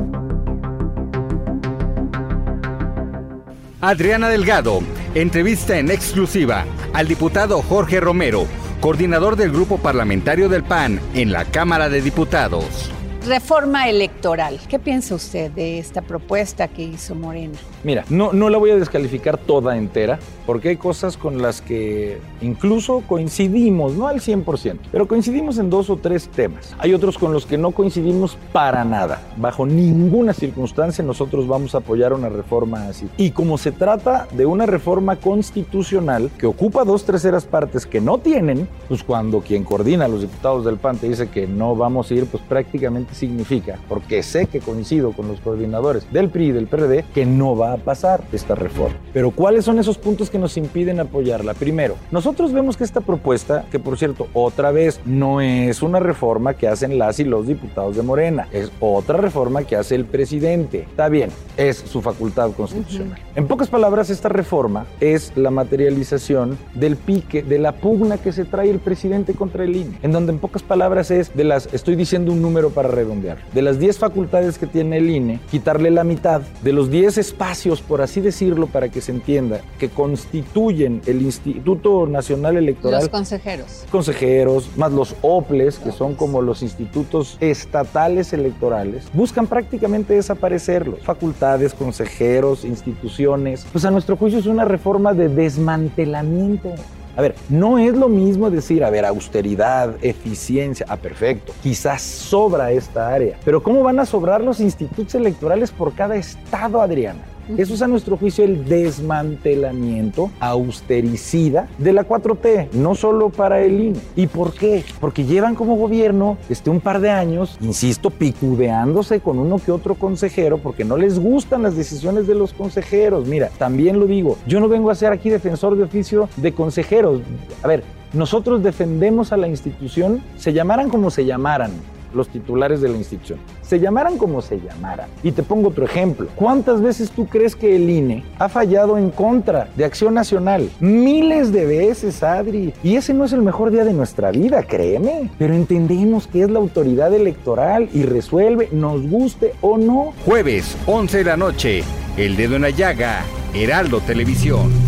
[3.79, 4.81] Adriana Delgado
[5.15, 8.45] entrevista en exclusiva al diputado Jorge Romero,
[8.81, 12.91] coordinador del grupo parlamentario del PAN en la Cámara de Diputados.
[13.25, 14.59] Reforma electoral.
[14.67, 17.57] ¿Qué piensa usted de esta propuesta que hizo Morena?
[17.83, 22.19] Mira, no, no la voy a descalificar toda entera, porque hay cosas con las que
[22.41, 26.75] incluso coincidimos, no al 100%, pero coincidimos en dos o tres temas.
[26.79, 29.21] Hay otros con los que no coincidimos para nada.
[29.35, 33.09] Bajo ninguna circunstancia nosotros vamos a apoyar una reforma así.
[33.17, 38.17] Y como se trata de una reforma constitucional que ocupa dos terceras partes que no
[38.17, 42.09] tienen, pues cuando quien coordina a los diputados del PAN te dice que no vamos
[42.09, 46.51] a ir, pues prácticamente significa, porque sé que coincido con los coordinadores del PRI y
[46.51, 48.95] del PRD, que no va a pasar esta reforma.
[49.13, 51.53] Pero ¿cuáles son esos puntos que nos impiden apoyarla?
[51.53, 56.53] Primero, nosotros vemos que esta propuesta, que por cierto, otra vez, no es una reforma
[56.53, 60.81] que hacen las y los diputados de Morena, es otra reforma que hace el presidente.
[60.81, 63.19] Está bien, es su facultad constitucional.
[63.35, 68.45] En pocas palabras, esta reforma es la materialización del pique, de la pugna que se
[68.45, 71.95] trae el presidente contra el INE, en donde en pocas palabras es de las, estoy
[71.95, 76.03] diciendo un número para redondear, de las 10 facultades que tiene el INE, quitarle la
[76.03, 81.21] mitad, de los 10 espacios, por así decirlo, para que se entienda, que constituyen el
[81.21, 83.01] Instituto Nacional Electoral.
[83.01, 83.85] Los consejeros.
[83.89, 90.99] Consejeros, más los OPLES, que son como los institutos estatales electorales, buscan prácticamente desaparecerlos.
[91.01, 93.65] Facultades, consejeros, instituciones.
[93.71, 96.73] Pues a nuestro juicio es una reforma de desmantelamiento.
[97.15, 102.71] A ver, no es lo mismo decir, a ver, austeridad, eficiencia, ah, perfecto, quizás sobra
[102.71, 107.23] esta área, pero ¿cómo van a sobrar los institutos electorales por cada estado, Adriana?
[107.57, 113.79] Eso es a nuestro juicio el desmantelamiento austericida de la 4T, no solo para el
[113.79, 113.99] INE.
[114.15, 114.83] ¿Y por qué?
[114.99, 119.95] Porque llevan como gobierno este, un par de años, insisto, picudeándose con uno que otro
[119.95, 123.27] consejero porque no les gustan las decisiones de los consejeros.
[123.27, 127.21] Mira, también lo digo, yo no vengo a ser aquí defensor de oficio de consejeros.
[127.61, 131.71] A ver, nosotros defendemos a la institución, se llamaran como se llamaran
[132.15, 133.39] los titulares de la institución.
[133.61, 135.09] Se llamaran como se llamaran.
[135.23, 136.27] Y te pongo otro ejemplo.
[136.35, 140.69] ¿Cuántas veces tú crees que el INE ha fallado en contra de Acción Nacional?
[140.79, 142.73] Miles de veces, Adri.
[142.83, 145.29] Y ese no es el mejor día de nuestra vida, créeme.
[145.37, 150.13] Pero entendemos que es la autoridad electoral y resuelve, nos guste o no.
[150.25, 151.83] Jueves, 11 de la noche,
[152.17, 153.21] El Dedo en la Llaga,
[153.53, 154.82] Heraldo Televisión.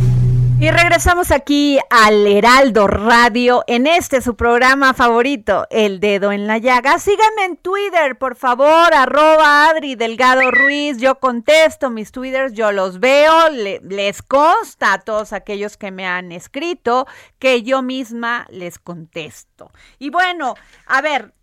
[0.58, 6.58] Y regresamos aquí al Heraldo Radio en este su programa favorito, El Dedo en la
[6.60, 6.98] Llaga.
[6.98, 10.98] Síganme en Twitter, por favor, arroba Adri Delgado Ruiz.
[10.98, 16.32] Yo contesto mis Twitters, yo los veo, les consta a todos aquellos que me han
[16.32, 17.06] escrito
[17.38, 19.72] que yo misma les contesto.
[20.00, 20.56] Y bueno,
[20.88, 21.34] a ver,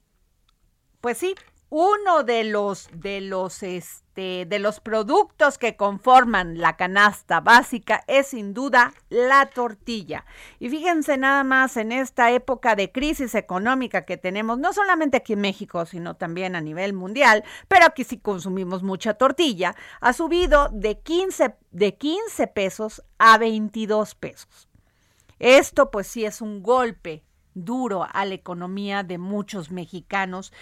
[1.03, 1.35] pues sí,
[1.69, 8.29] uno de los de los este, de los productos que conforman la canasta básica es
[8.29, 10.27] sin duda la tortilla.
[10.59, 15.33] Y fíjense nada más en esta época de crisis económica que tenemos, no solamente aquí
[15.33, 20.69] en México, sino también a nivel mundial, pero aquí sí consumimos mucha tortilla, ha subido
[20.73, 24.69] de 15, de 15 pesos a 22 pesos.
[25.39, 30.53] Esto pues sí es un golpe duro a la economía de muchos mexicanos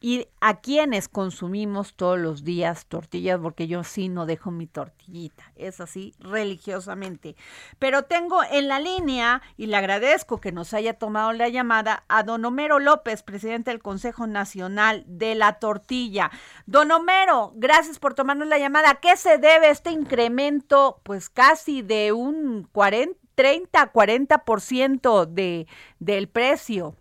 [0.00, 5.52] y a quienes consumimos todos los días tortillas, porque yo sí no dejo mi tortillita,
[5.56, 7.36] es así religiosamente.
[7.78, 12.22] Pero tengo en la línea, y le agradezco que nos haya tomado la llamada, a
[12.22, 16.30] don Homero López, presidente del Consejo Nacional de la Tortilla.
[16.64, 18.90] Don Homero, gracias por tomarnos la llamada.
[18.90, 25.66] ¿A qué se debe este incremento, pues casi de un 40, 30, 40% de,
[25.98, 26.96] del precio?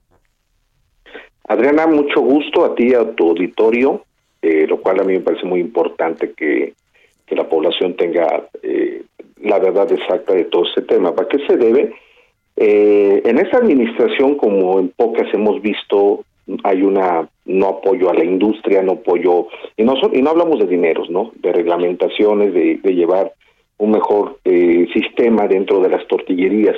[1.49, 4.03] Adriana, mucho gusto a ti y a tu auditorio,
[4.39, 6.73] eh, lo cual a mí me parece muy importante que,
[7.31, 9.03] la población tenga eh,
[9.43, 11.13] la verdad exacta de todo este tema.
[11.13, 11.93] ¿Para qué se debe?
[12.55, 16.25] Eh, en esta administración, como en pocas hemos visto,
[16.63, 19.45] hay una no apoyo a la industria, no apoyo,
[19.77, 21.31] y no, y no hablamos de dineros, ¿no?
[21.35, 23.31] De reglamentaciones, de, de llevar
[23.77, 26.75] un mejor sistema dentro de las tortillerías.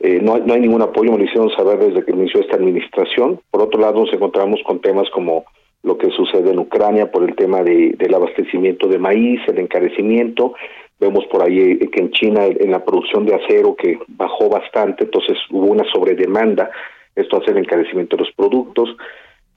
[0.00, 3.40] Eh, no, hay, ningún apoyo, me lo hicieron saber desde que inició esta administración.
[3.50, 5.44] Por otro lado, nos encontramos con temas como
[5.82, 10.54] lo que sucede en Ucrania por el tema de, del abastecimiento de maíz, el encarecimiento.
[11.00, 15.04] Vemos por ahí eh, que en China en la producción de acero que bajó bastante,
[15.04, 16.70] entonces hubo una sobredemanda,
[17.14, 18.96] esto hace el encarecimiento de los productos.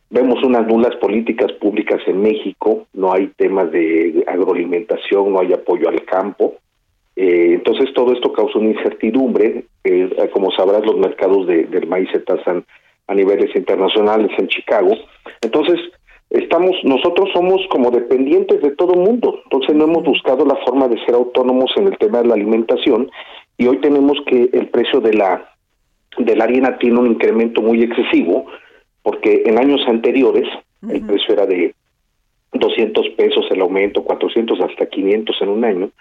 [0.09, 5.87] Vemos unas nulas políticas públicas en México, no hay temas de agroalimentación, no hay apoyo
[5.87, 6.55] al campo.
[7.15, 9.65] Eh, entonces todo esto causa una incertidumbre.
[9.83, 12.65] Eh, como sabrás, los mercados de, del maíz se tasan
[13.07, 14.91] a niveles internacionales en Chicago.
[15.41, 15.79] Entonces,
[16.31, 19.39] estamos, nosotros somos como dependientes de todo el mundo.
[19.43, 23.11] Entonces no hemos buscado la forma de ser autónomos en el tema de la alimentación
[23.57, 25.47] y hoy tenemos que el precio de la
[26.17, 28.45] de la harina tiene un incremento muy excesivo
[29.01, 30.45] porque en años anteriores
[30.89, 31.73] el precio era de
[32.51, 35.91] 200 pesos el aumento, 400 hasta 500 en un año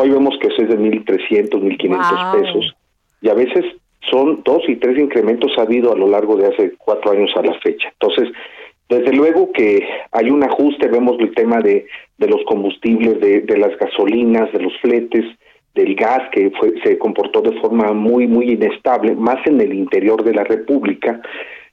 [0.00, 2.76] Hoy vemos que eso es de 1.300, 1.500 pesos.
[3.20, 3.64] Y a veces
[4.08, 7.42] son dos y tres incrementos ha habido a lo largo de hace cuatro años a
[7.42, 7.88] la fecha.
[8.00, 8.32] Entonces,
[8.88, 13.58] desde luego que hay un ajuste, vemos el tema de, de los combustibles, de, de
[13.58, 15.24] las gasolinas, de los fletes,
[15.74, 20.22] del gas que fue, se comportó de forma muy, muy inestable, más en el interior
[20.22, 21.20] de la República.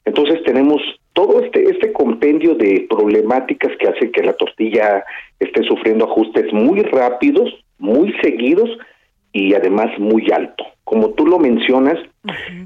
[0.04, 0.82] Entonces tenemos
[1.14, 5.04] todo este, este compendio de problemáticas que hace que la tortilla
[5.40, 8.70] esté sufriendo ajustes muy rápidos muy seguidos
[9.32, 10.64] y además muy alto.
[10.84, 11.98] Como tú lo mencionas,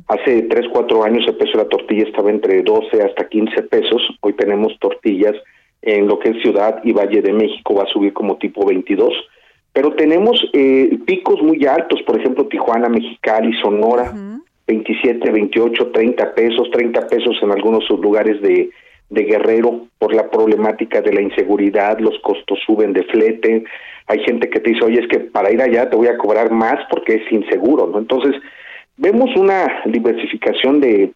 [0.07, 4.01] hace 3, 4 años el precio de la tortilla estaba entre 12 hasta 15 pesos,
[4.21, 5.35] hoy tenemos tortillas
[5.81, 9.13] en lo que es Ciudad y Valle de México, va a subir como tipo 22,
[9.73, 14.13] pero tenemos eh, picos muy altos, por ejemplo Tijuana, Mexicali, Sonora,
[14.67, 18.69] 27, 28, 30 pesos, 30 pesos en algunos lugares de,
[19.09, 23.63] de Guerrero por la problemática de la inseguridad, los costos suben de flete,
[24.09, 26.51] hay gente que te dice, oye, es que para ir allá te voy a cobrar
[26.51, 27.99] más porque es inseguro, ¿no?
[27.99, 28.41] Entonces,
[28.97, 31.13] vemos una diversificación de,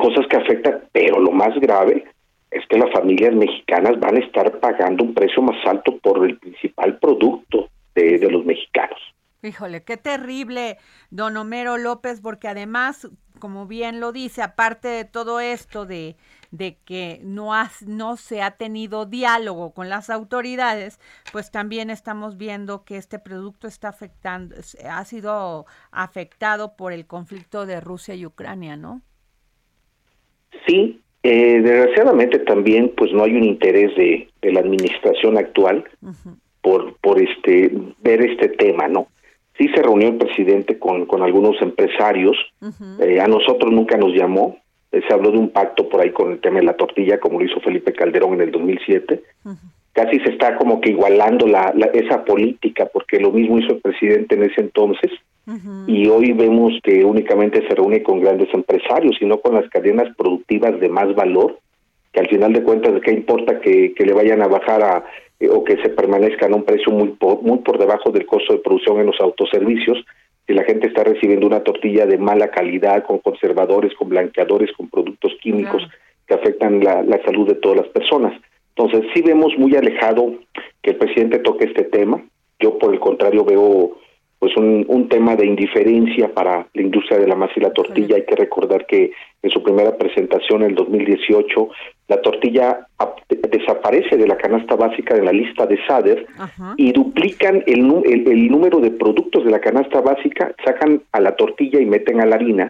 [0.00, 2.04] cosas que afectan, pero lo más grave
[2.50, 6.38] es que las familias mexicanas van a estar pagando un precio más alto por el
[6.38, 8.98] principal producto de, de los mexicanos.
[9.42, 10.78] Híjole, qué terrible,
[11.10, 16.16] don Homero López, porque además, como bien lo dice, aparte de todo esto de
[16.52, 17.50] de que no,
[17.86, 21.00] no se ha tenido diálogo con las autoridades,
[21.32, 24.54] pues también estamos viendo que este producto está afectando,
[24.88, 29.00] ha sido afectado por el conflicto de Rusia y Ucrania, ¿no?
[30.66, 35.84] Sí, eh, desgraciadamente también pues no hay un interés de, la administración actual
[36.60, 39.08] por, por este ver este tema, ¿no?
[39.56, 42.36] Sí se reunió el presidente con, con algunos empresarios,
[43.00, 44.58] eh, a nosotros nunca nos llamó,
[44.92, 47.46] se habló de un pacto por ahí con el tema de la tortilla, como lo
[47.46, 49.22] hizo Felipe Calderón en el 2007.
[49.92, 54.34] Casi se está como que igualando la, esa política, porque lo mismo hizo el presidente
[54.34, 55.10] en ese entonces.
[55.86, 60.14] Y hoy vemos que únicamente se reúne con grandes empresarios y no con las cadenas
[60.16, 61.58] productivas de más valor,
[62.12, 65.04] que al final de cuentas, ¿qué importa que, que le vayan a bajar a,
[65.40, 68.52] eh, o que se permanezcan a un precio muy por, muy por debajo del costo
[68.52, 69.98] de producción en los autoservicios?
[70.46, 74.88] Si la gente está recibiendo una tortilla de mala calidad, con conservadores, con blanqueadores, con
[74.88, 75.86] productos químicos
[76.26, 78.32] que afectan la, la salud de todas las personas.
[78.76, 80.34] Entonces, sí vemos muy alejado
[80.82, 82.22] que el presidente toque este tema.
[82.58, 83.98] Yo, por el contrario, veo
[84.42, 88.16] pues un, un tema de indiferencia para la industria de la masa y la tortilla.
[88.16, 91.68] Hay que recordar que en su primera presentación en el 2018,
[92.08, 96.26] la tortilla ap- desaparece de la canasta básica de la lista de SADER
[96.76, 101.36] y duplican el, el, el número de productos de la canasta básica, sacan a la
[101.36, 102.68] tortilla y meten a la harina.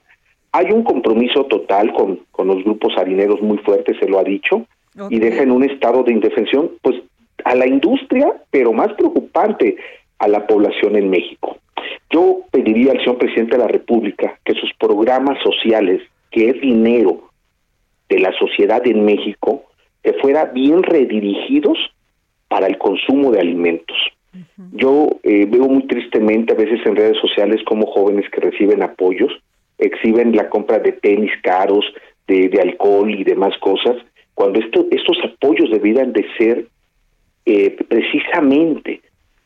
[0.53, 4.67] Hay un compromiso total con, con los grupos harineros muy fuerte, se lo ha dicho,
[5.09, 6.97] y deja en un estado de indefensión, pues
[7.47, 9.77] a la industria, pero más preocupante,
[10.19, 11.57] a la población en México.
[12.13, 17.31] Yo pediría al señor presidente de la República que sus programas sociales, que es dinero
[18.09, 19.65] de la sociedad en México,
[20.03, 21.79] que fuera bien redirigidos
[22.49, 23.97] para el consumo de alimentos.
[24.73, 29.33] Yo eh, veo muy tristemente a veces en redes sociales como jóvenes que reciben apoyos,
[29.79, 31.85] exhiben la compra de tenis caros,
[32.27, 33.97] de, de alcohol y demás cosas,
[34.35, 36.67] cuando esto, estos apoyos debieran de ser
[37.45, 39.01] eh, precisamente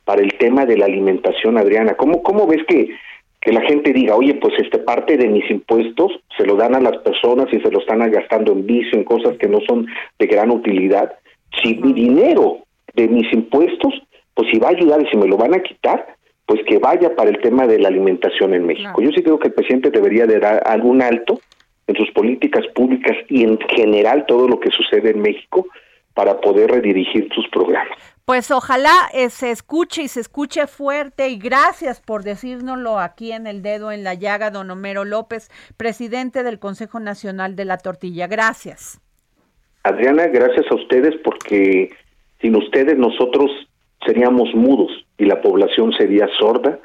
[0.06, 1.94] para el tema de la alimentación, Adriana.
[1.94, 2.90] ¿Cómo, cómo ves que,
[3.40, 6.80] que la gente diga, oye, pues este parte de mis impuestos se lo dan a
[6.80, 9.86] las personas y se lo están gastando en vicio, en cosas que no son
[10.18, 11.12] de gran utilidad?
[11.60, 12.58] Si mi dinero
[12.94, 13.94] de mis impuestos,
[14.32, 16.06] pues si va a ayudar y si me lo van a quitar,
[16.46, 19.02] pues que vaya para el tema de la alimentación en México.
[19.02, 21.40] Yo sí creo que el presidente debería de dar algún alto
[21.88, 25.66] en sus políticas públicas y en general todo lo que sucede en México
[26.16, 27.98] para poder redirigir sus programas.
[28.24, 33.46] Pues ojalá eh, se escuche y se escuche fuerte y gracias por decírnoslo aquí en
[33.46, 38.26] el dedo en la llaga, don Homero López, presidente del Consejo Nacional de la Tortilla.
[38.26, 38.98] Gracias.
[39.84, 41.90] Adriana, gracias a ustedes porque
[42.40, 43.50] sin ustedes nosotros
[44.04, 46.80] seríamos mudos y la población sería sorda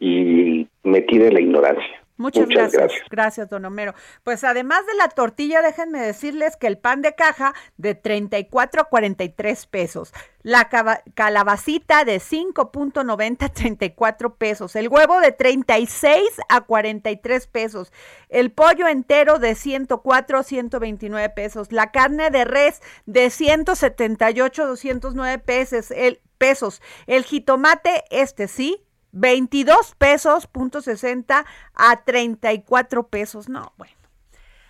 [0.00, 2.01] y metida en la ignorancia.
[2.22, 2.92] Muchas, gracias.
[3.10, 3.50] gracias.
[3.50, 3.94] don Homero.
[4.22, 8.84] Pues además de la tortilla, déjenme decirles que el pan de caja de 34 a
[8.84, 10.12] 43 pesos,
[10.42, 10.68] la
[11.14, 17.92] calabacita de 5.90 a 34 pesos, el huevo de 36 a 43 pesos,
[18.28, 24.66] el pollo entero de 104 a 129 pesos, la carne de res de 178 a
[24.66, 31.44] 209 pesos, el pesos, el jitomate este sí 22 pesos, punto 60
[31.74, 33.48] a 34 pesos.
[33.48, 33.94] No, bueno.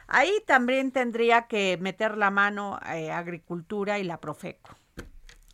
[0.08, 4.76] Ahí también tendría que meter la mano eh, Agricultura y la Profeco.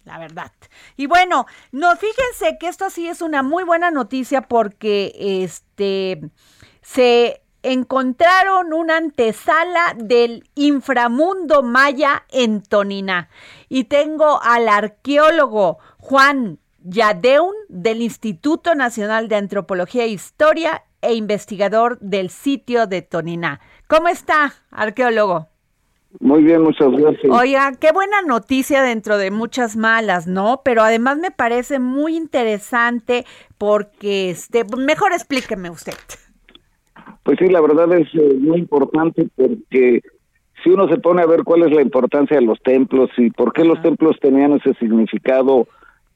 [0.04, 0.50] La verdad.
[0.96, 5.12] Y bueno, no, fíjense que esto sí es una muy buena noticia porque
[5.44, 6.30] este
[6.80, 13.28] se encontraron una antesala del inframundo maya en Toniná.
[13.68, 16.58] Y tengo al arqueólogo Juan
[16.90, 23.60] Yadeun del Instituto Nacional de Antropología e Historia e investigador del sitio de Toniná.
[23.86, 25.48] ¿Cómo está, arqueólogo?
[26.20, 27.30] Muy bien, muchas gracias.
[27.30, 30.62] Oiga, qué buena noticia dentro de muchas malas, ¿no?
[30.64, 33.26] Pero además me parece muy interesante
[33.58, 35.94] porque, este, mejor explíqueme usted.
[37.22, 40.00] Pues sí, la verdad es eh, muy importante porque
[40.64, 43.52] si uno se pone a ver cuál es la importancia de los templos y por
[43.52, 45.68] qué los templos tenían ese significado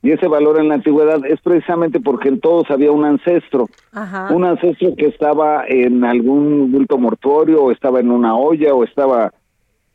[0.03, 3.69] y ese valor en la antigüedad, es precisamente porque en todos había un ancestro.
[3.93, 4.35] Ajá.
[4.35, 9.33] Un ancestro que estaba en algún bulto mortuorio o estaba en una olla o estaba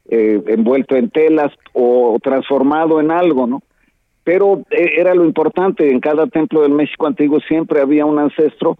[0.09, 3.61] eh, envuelto en telas o transformado en algo, ¿no?
[4.23, 8.77] Pero eh, era lo importante, en cada templo del México antiguo siempre había un ancestro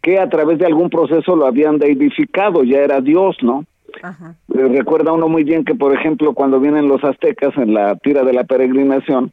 [0.00, 3.66] que a través de algún proceso lo habían deidificado, ya era Dios, ¿no?
[4.02, 4.36] Ajá.
[4.54, 8.24] Eh, Recuerda uno muy bien que, por ejemplo, cuando vienen los aztecas en la tira
[8.24, 9.32] de la peregrinación,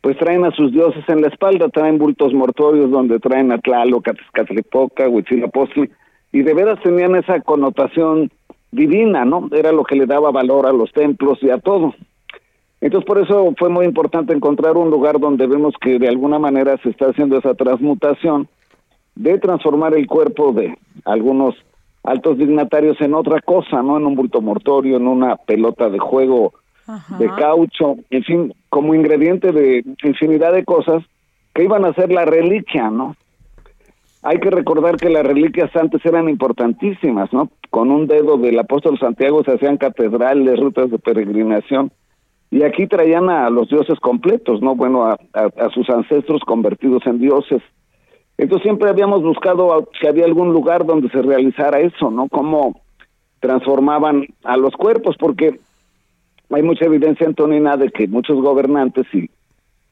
[0.00, 4.08] pues traen a sus dioses en la espalda, traen bultos mortuorios donde traen a Tlaloc,
[4.08, 5.90] a Tezcatlipoca, Huitzilopochtli,
[6.32, 8.30] y de veras tenían esa connotación
[8.70, 9.48] divina, ¿no?
[9.52, 11.94] Era lo que le daba valor a los templos y a todo.
[12.80, 16.78] Entonces, por eso fue muy importante encontrar un lugar donde vemos que de alguna manera
[16.82, 18.48] se está haciendo esa transmutación
[19.16, 21.54] de transformar el cuerpo de algunos
[22.04, 23.98] altos dignatarios en otra cosa, ¿no?
[23.98, 26.54] En un bulto mortorio, en una pelota de juego
[27.18, 31.02] de caucho, en fin, como ingrediente de infinidad de cosas
[31.54, 33.16] que iban a ser la reliquia, ¿no?
[34.22, 37.48] Hay que recordar que las reliquias antes eran importantísimas, ¿no?
[37.70, 41.90] Con un dedo del apóstol Santiago se hacían catedrales, rutas de peregrinación,
[42.50, 44.74] y aquí traían a los dioses completos, ¿no?
[44.74, 47.62] Bueno, a, a- sus ancestros convertidos en dioses.
[48.36, 52.28] Entonces siempre habíamos buscado si había algún lugar donde se realizara eso, ¿no?
[52.28, 52.80] Cómo
[53.38, 55.60] transformaban a los cuerpos, porque
[56.50, 59.30] hay mucha evidencia en Tonina de que muchos gobernantes y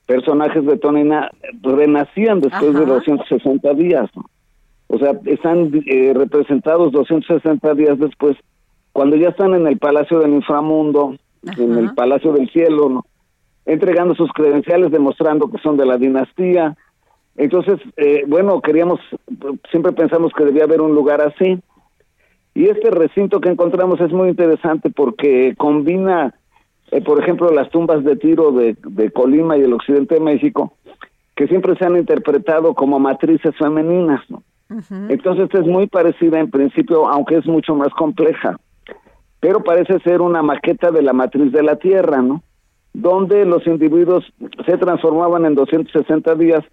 [0.06, 1.30] personajes de Tonina
[1.62, 2.94] renacían después de Ajá.
[2.94, 4.24] 260 días, ¿no?
[4.88, 8.36] O sea, están eh, representados 260 días después,
[8.92, 11.14] cuando ya están en el Palacio del Inframundo,
[11.59, 13.04] en el Palacio del Cielo, ¿no?
[13.68, 16.74] entregando sus credenciales, demostrando que son de la dinastía.
[17.36, 18.98] Entonces, eh, bueno, queríamos,
[19.70, 21.61] siempre pensamos que debía haber un lugar así.
[22.54, 26.34] Y este recinto que encontramos es muy interesante porque combina,
[26.91, 30.72] eh, por ejemplo, las tumbas de tiro de, de Colima y el occidente de México,
[31.36, 34.43] que siempre se han interpretado como matrices femeninas, ¿no?
[35.09, 38.59] Entonces esta es muy parecida en principio, aunque es mucho más compleja,
[39.41, 42.43] pero parece ser una maqueta de la matriz de la Tierra, ¿no?
[42.93, 44.30] Donde los individuos
[44.66, 46.64] se transformaban en 260 días,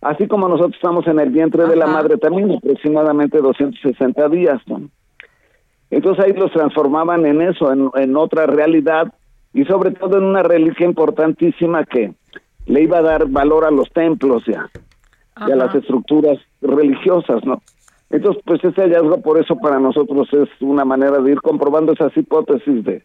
[0.00, 4.82] así como nosotros estamos en el vientre de la madre también, aproximadamente 260 días, ¿no?
[5.90, 9.12] Entonces ahí los transformaban en eso, en, en otra realidad
[9.56, 12.12] y sobre todo en una reliquia importantísima que
[12.66, 14.68] le iba a dar valor a los templos ya
[15.48, 17.62] y a las estructuras religiosas, ¿no?
[18.10, 22.14] Entonces, pues ese hallazgo por eso para nosotros es una manera de ir comprobando esas
[22.14, 23.02] hipótesis de,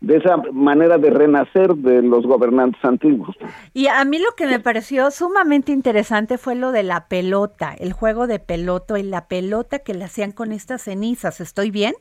[0.00, 3.36] de esa manera de renacer de los gobernantes antiguos.
[3.74, 7.92] Y a mí lo que me pareció sumamente interesante fue lo de la pelota, el
[7.92, 11.42] juego de pelota y la pelota que le hacían con estas cenizas.
[11.42, 11.94] ¿Estoy bien?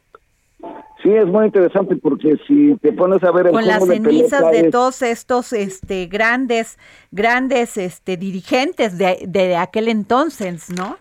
[1.01, 4.49] Sí, es muy interesante porque si te pones a ver el con las de cenizas
[4.51, 6.78] de es- todos estos este grandes
[7.11, 10.95] grandes este dirigentes de, de aquel entonces, ¿no?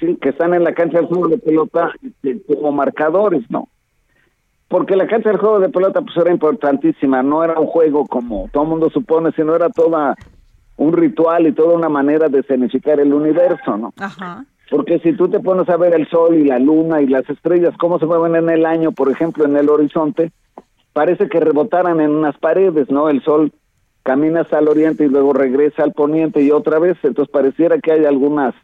[0.00, 3.68] sí, que están en la cancha del juego de pelota este, como marcadores, ¿no?
[4.68, 8.48] Porque la cancha del juego de pelota pues era importantísima, no era un juego como
[8.52, 10.16] todo el mundo supone, sino era toda
[10.76, 13.94] un ritual y toda una manera de escenificar el universo, ¿no?
[13.98, 14.44] Ajá.
[14.70, 17.74] Porque si tú te pones a ver el sol y la luna y las estrellas,
[17.78, 20.32] cómo se mueven en el año, por ejemplo, en el horizonte,
[20.92, 23.08] parece que rebotaran en unas paredes, ¿no?
[23.08, 23.52] El sol
[24.02, 27.92] camina hasta el oriente y luego regresa al poniente y otra vez, entonces pareciera que
[27.92, 28.54] hay algunas,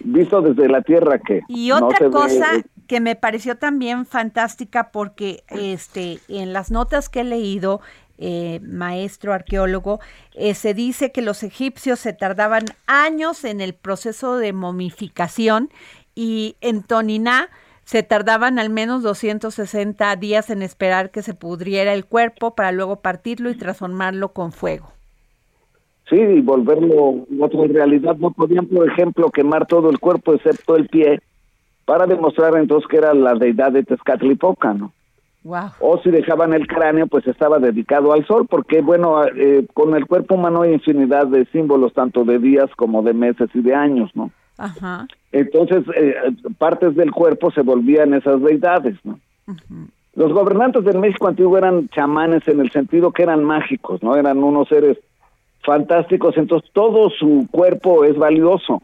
[0.00, 1.42] visto desde la Tierra que...
[1.48, 2.46] Y no otra ve- cosa
[2.86, 7.80] que me pareció también fantástica porque este en las notas que he leído
[8.18, 10.00] eh, maestro arqueólogo
[10.34, 15.70] eh, se dice que los egipcios se tardaban años en el proceso de momificación
[16.14, 17.50] y en Toniná
[17.84, 22.96] se tardaban al menos 260 días en esperar que se pudriera el cuerpo para luego
[23.00, 24.88] partirlo y transformarlo con fuego.
[26.08, 28.16] Sí, y volverlo otra realidad.
[28.16, 31.20] No podían, por ejemplo, quemar todo el cuerpo excepto el pie
[31.84, 34.92] para demostrar entonces que era la deidad de Tezcatlipoca, ¿no?
[35.46, 35.70] Wow.
[35.78, 40.04] O si dejaban el cráneo, pues estaba dedicado al sol, porque bueno, eh, con el
[40.06, 44.10] cuerpo humano hay infinidad de símbolos, tanto de días como de meses y de años,
[44.16, 44.32] ¿no?
[44.58, 45.06] Ajá.
[45.30, 46.16] Entonces, eh,
[46.58, 49.20] partes del cuerpo se volvían esas deidades, ¿no?
[50.16, 54.16] Los gobernantes del México antiguo eran chamanes en el sentido que eran mágicos, ¿no?
[54.16, 54.98] Eran unos seres
[55.62, 58.82] fantásticos, entonces todo su cuerpo es valioso,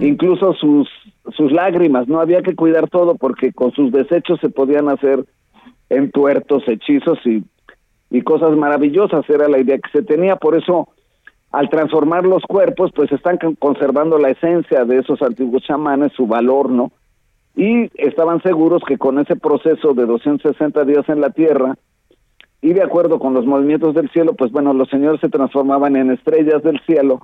[0.00, 0.88] incluso sus
[1.36, 5.24] sus lágrimas, no había que cuidar todo porque con sus desechos se podían hacer
[5.96, 7.44] entuertos, hechizos y,
[8.10, 10.88] y cosas maravillosas, era la idea que se tenía, por eso
[11.50, 16.26] al transformar los cuerpos, pues están con- conservando la esencia de esos antiguos chamanes, su
[16.26, 16.90] valor, ¿no?
[17.54, 21.76] Y estaban seguros que con ese proceso de 260 días en la tierra,
[22.62, 26.10] y de acuerdo con los movimientos del cielo, pues bueno, los señores se transformaban en
[26.12, 27.20] estrellas del cielo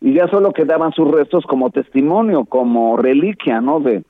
[0.00, 3.78] y ya solo quedaban sus restos como testimonio, como reliquia, ¿no?
[3.80, 4.02] De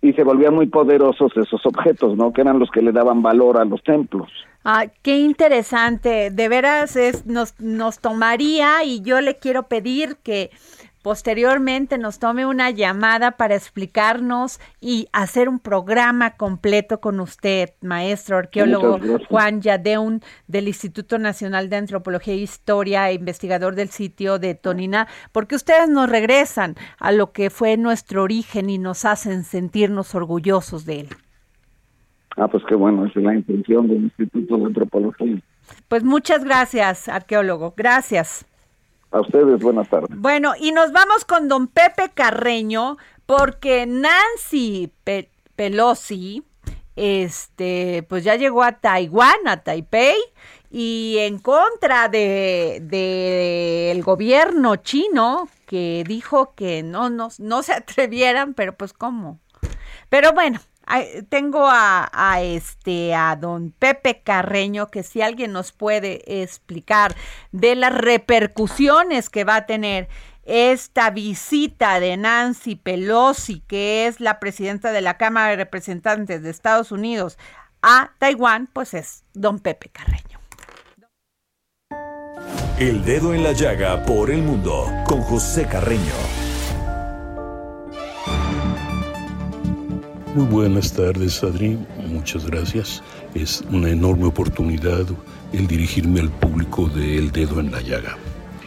[0.00, 2.32] y se volvían muy poderosos esos objetos, ¿no?
[2.32, 4.30] Que eran los que le daban valor a los templos.
[4.64, 6.30] Ah, qué interesante.
[6.30, 10.50] De veras es, nos, nos tomaría y yo le quiero pedir que
[11.02, 18.36] posteriormente nos tome una llamada para explicarnos y hacer un programa completo con usted, maestro
[18.36, 18.98] arqueólogo.
[19.28, 25.08] Juan Yadeun del Instituto Nacional de Antropología e Historia e investigador del sitio de Tonina,
[25.32, 30.84] porque ustedes nos regresan a lo que fue nuestro origen y nos hacen sentirnos orgullosos
[30.84, 31.08] de él.
[32.36, 35.40] Ah, pues qué bueno, esa es la intención del Instituto de Antropología.
[35.88, 37.74] Pues muchas gracias, arqueólogo.
[37.76, 38.46] Gracias.
[39.10, 40.10] A ustedes, buenas tardes.
[40.18, 42.96] Bueno, y nos vamos con don Pepe Carreño,
[43.26, 46.42] porque Nancy Pe- Pelosi,
[46.96, 50.16] este, pues ya llegó a Taiwán, a Taipei,
[50.70, 58.52] y en contra de, el gobierno chino, que dijo que no, no, no se atrevieran,
[58.54, 59.38] pero pues cómo.
[60.10, 60.60] Pero bueno,
[61.28, 67.14] tengo a, a este a don Pepe Carreño que si alguien nos puede explicar
[67.52, 70.08] de las repercusiones que va a tener
[70.48, 76.48] esta visita de Nancy Pelosi, que es la presidenta de la Cámara de Representantes de
[76.48, 77.38] Estados Unidos
[77.82, 80.38] a Taiwán, pues es don Pepe Carreño.
[82.78, 86.47] El dedo en la llaga por el mundo con José Carreño.
[90.38, 91.76] Muy buenas tardes, Adri.
[92.06, 93.02] Muchas gracias.
[93.34, 95.04] Es una enorme oportunidad
[95.52, 98.16] el dirigirme al público de El Dedo en la Llaga.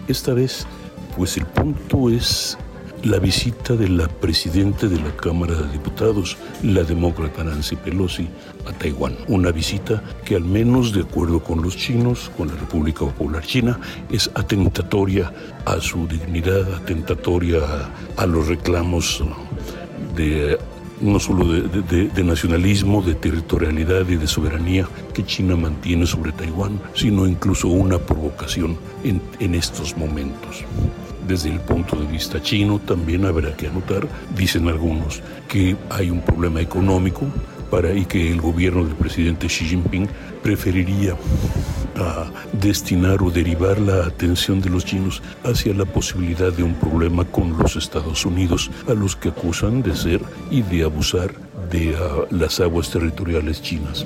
[0.09, 0.67] Esta vez,
[1.15, 2.57] pues el punto es
[3.03, 8.27] la visita de la presidenta de la Cámara de Diputados, la demócrata Nancy Pelosi,
[8.67, 9.15] a Taiwán.
[9.29, 13.79] Una visita que al menos de acuerdo con los chinos, con la República Popular China,
[14.09, 15.31] es atentatoria
[15.63, 17.59] a su dignidad, atentatoria
[18.17, 19.23] a, a los reclamos
[20.17, 20.59] de
[21.01, 26.79] no solo de, de, nacionalismo, de territorialidad y de soberanía que China mantiene sobre Taiwán,
[26.93, 30.63] sino incluso una provocación en, en estos momentos.
[31.27, 36.21] Desde el punto de vista chino también habrá que anotar, dicen algunos, que hay un
[36.21, 37.25] problema económico
[37.71, 40.07] para y que el gobierno del presidente Xi Jinping
[40.43, 41.15] preferiría
[41.95, 47.23] a destinar o derivar la atención de los chinos hacia la posibilidad de un problema
[47.25, 51.33] con los Estados Unidos, a los que acusan de ser y de abusar
[51.71, 54.05] de uh, las aguas territoriales chinas.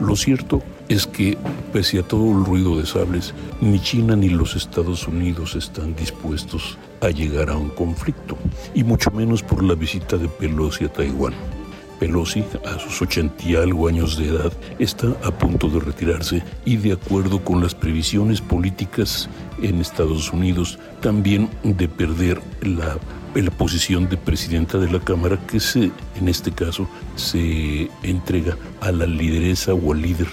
[0.00, 1.36] Lo cierto es que,
[1.72, 6.78] pese a todo el ruido de sables, ni China ni los Estados Unidos están dispuestos
[7.00, 8.38] a llegar a un conflicto,
[8.74, 11.57] y mucho menos por la visita de Pelosi a Taiwán.
[11.98, 16.76] Pelosi, a sus ochenta y algo años de edad, está a punto de retirarse y
[16.76, 19.28] de acuerdo con las previsiones políticas
[19.62, 22.98] en Estados Unidos, también de perder la,
[23.34, 28.92] la posición de presidenta de la Cámara que se, en este caso se entrega a
[28.92, 30.28] la lideresa o al líder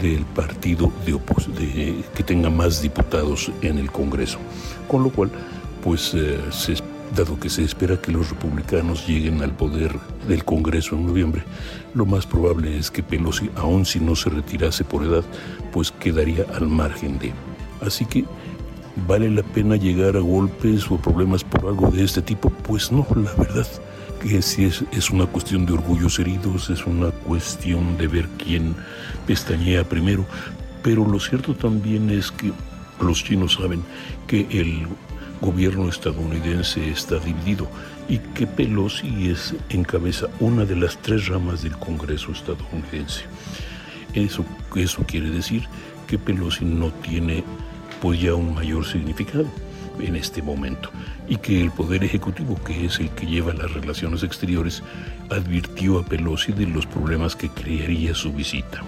[0.00, 1.12] del partido de,
[1.58, 4.38] de que tenga más diputados en el Congreso.
[4.86, 5.30] Con lo cual,
[5.82, 6.74] pues eh, se
[7.14, 9.98] dado que se espera que los republicanos lleguen al poder
[10.28, 11.42] del Congreso en noviembre,
[11.94, 15.24] lo más probable es que Pelosi, aun si no se retirase por edad,
[15.72, 17.32] pues quedaría al margen de.
[17.80, 18.24] Así que,
[19.08, 22.50] ¿vale la pena llegar a golpes o problemas por algo de este tipo?
[22.50, 23.66] Pues no, la verdad
[24.20, 28.76] que si es, es una cuestión de orgullos heridos, es una cuestión de ver quién
[29.26, 30.26] pestañea primero,
[30.82, 32.52] pero lo cierto también es que
[33.00, 33.82] los chinos saben
[34.26, 34.86] que el
[35.40, 37.68] gobierno estadounidense está dividido
[38.08, 43.24] y que Pelosi es encabeza una de las tres ramas del Congreso estadounidense.
[44.14, 44.44] Eso,
[44.76, 45.66] eso quiere decir
[46.06, 47.44] que Pelosi no tiene
[48.02, 49.46] pues ya un mayor significado
[50.00, 50.90] en este momento
[51.28, 54.82] y que el Poder Ejecutivo, que es el que lleva las relaciones exteriores,
[55.30, 58.82] advirtió a Pelosi de los problemas que crearía su visita.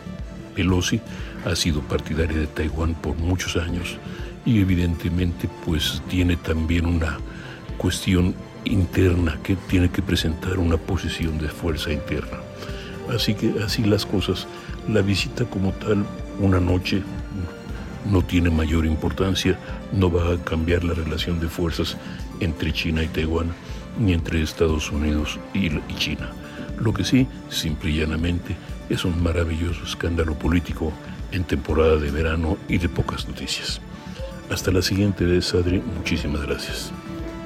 [0.55, 1.01] Pelosi
[1.45, 3.97] ha sido partidaria de Taiwán por muchos años
[4.45, 7.18] y evidentemente pues tiene también una
[7.78, 8.34] cuestión
[8.64, 12.38] interna que tiene que presentar una posición de fuerza interna.
[13.12, 14.47] Así que así las cosas,
[14.88, 16.05] la visita como tal,
[16.40, 17.03] una noche,
[18.11, 19.59] no tiene mayor importancia,
[19.93, 21.97] no va a cambiar la relación de fuerzas
[22.40, 23.53] entre China y Taiwán,
[23.99, 26.30] ni entre Estados Unidos y, China.
[26.78, 28.57] Lo que sí, simple y llanamente,
[28.88, 30.93] es un maravilloso escándalo político
[31.30, 33.80] en temporada de verano y de pocas noticias.
[34.53, 35.81] Hasta la siguiente vez, Adri.
[35.97, 36.93] Muchísimas gracias.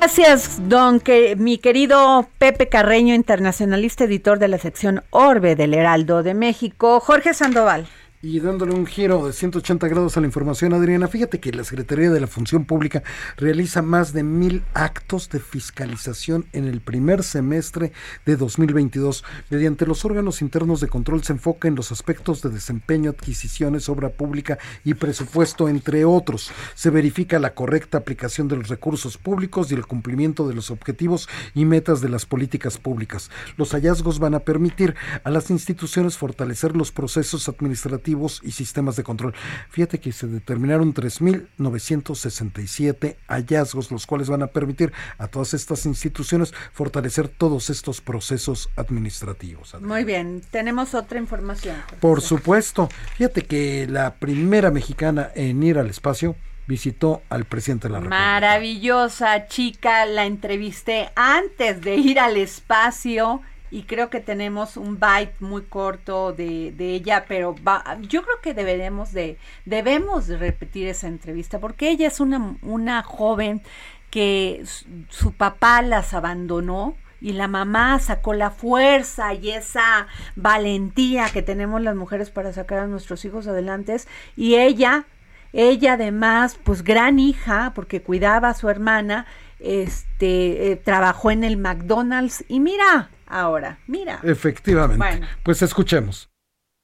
[0.00, 6.22] Gracias, don que mi querido Pepe Carreño, internacionalista editor de la sección Orbe del Heraldo
[6.22, 7.86] de México, Jorge Sandoval.
[8.28, 12.10] Y dándole un giro de 180 grados a la información, Adriana, fíjate que la Secretaría
[12.10, 13.04] de la Función Pública
[13.36, 17.92] realiza más de mil actos de fiscalización en el primer semestre
[18.24, 19.22] de 2022.
[19.48, 24.08] Mediante los órganos internos de control se enfoca en los aspectos de desempeño, adquisiciones, obra
[24.08, 26.50] pública y presupuesto, entre otros.
[26.74, 31.28] Se verifica la correcta aplicación de los recursos públicos y el cumplimiento de los objetivos
[31.54, 33.30] y metas de las políticas públicas.
[33.56, 39.02] Los hallazgos van a permitir a las instituciones fortalecer los procesos administrativos y sistemas de
[39.02, 39.34] control.
[39.70, 46.52] Fíjate que se determinaron 3.967 hallazgos, los cuales van a permitir a todas estas instituciones
[46.72, 49.74] fortalecer todos estos procesos administrativos.
[49.80, 51.76] Muy bien, tenemos otra información.
[52.00, 56.36] Por supuesto, fíjate que la primera mexicana en ir al espacio
[56.66, 58.18] visitó al presidente de la República.
[58.18, 63.40] Maravillosa chica, la entrevisté antes de ir al espacio
[63.70, 68.40] y creo que tenemos un bite muy corto de, de ella, pero va, yo creo
[68.42, 73.62] que deberemos de, debemos de repetir esa entrevista porque ella es una, una joven
[74.10, 74.64] que
[75.08, 80.06] su, papá las abandonó y la mamá sacó la fuerza y esa
[80.36, 83.96] valentía que tenemos las mujeres para sacar a nuestros hijos adelante.
[84.36, 85.06] Y ella
[85.52, 89.26] ella además pues gran hija porque cuidaba a su hermana
[89.58, 92.44] este eh, trabajó en el McDonald's.
[92.48, 93.78] Y mira ahora.
[93.86, 94.20] Mira.
[94.22, 95.20] Efectivamente.
[95.42, 96.28] Pues escuchemos.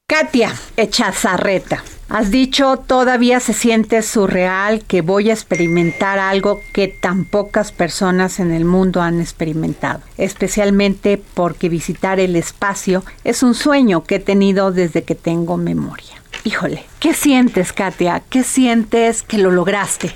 [0.07, 1.83] Katia Echazarreta.
[2.11, 8.39] Has dicho, todavía se siente surreal que voy a experimentar algo que tan pocas personas
[8.39, 14.21] en el mundo han experimentado, especialmente porque visitar el espacio es un sueño que he
[14.21, 16.23] tenido desde que tengo memoria.
[16.45, 18.23] Híjole, ¿qué sientes, Katia?
[18.29, 20.15] ¿Qué sientes que lo lograste?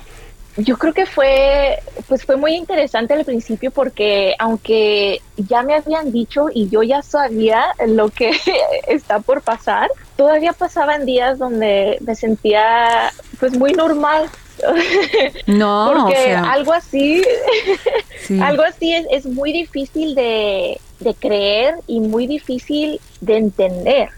[0.57, 1.79] Yo creo que fue,
[2.09, 7.03] pues fue muy interesante al principio porque aunque ya me habían dicho y yo ya
[7.03, 8.31] sabía lo que
[8.89, 14.29] está por pasar, todavía pasaban días donde me sentía pues muy normal.
[15.47, 17.23] No, porque algo así,
[18.41, 24.11] algo así es, es muy difícil de, de creer y muy difícil de entender,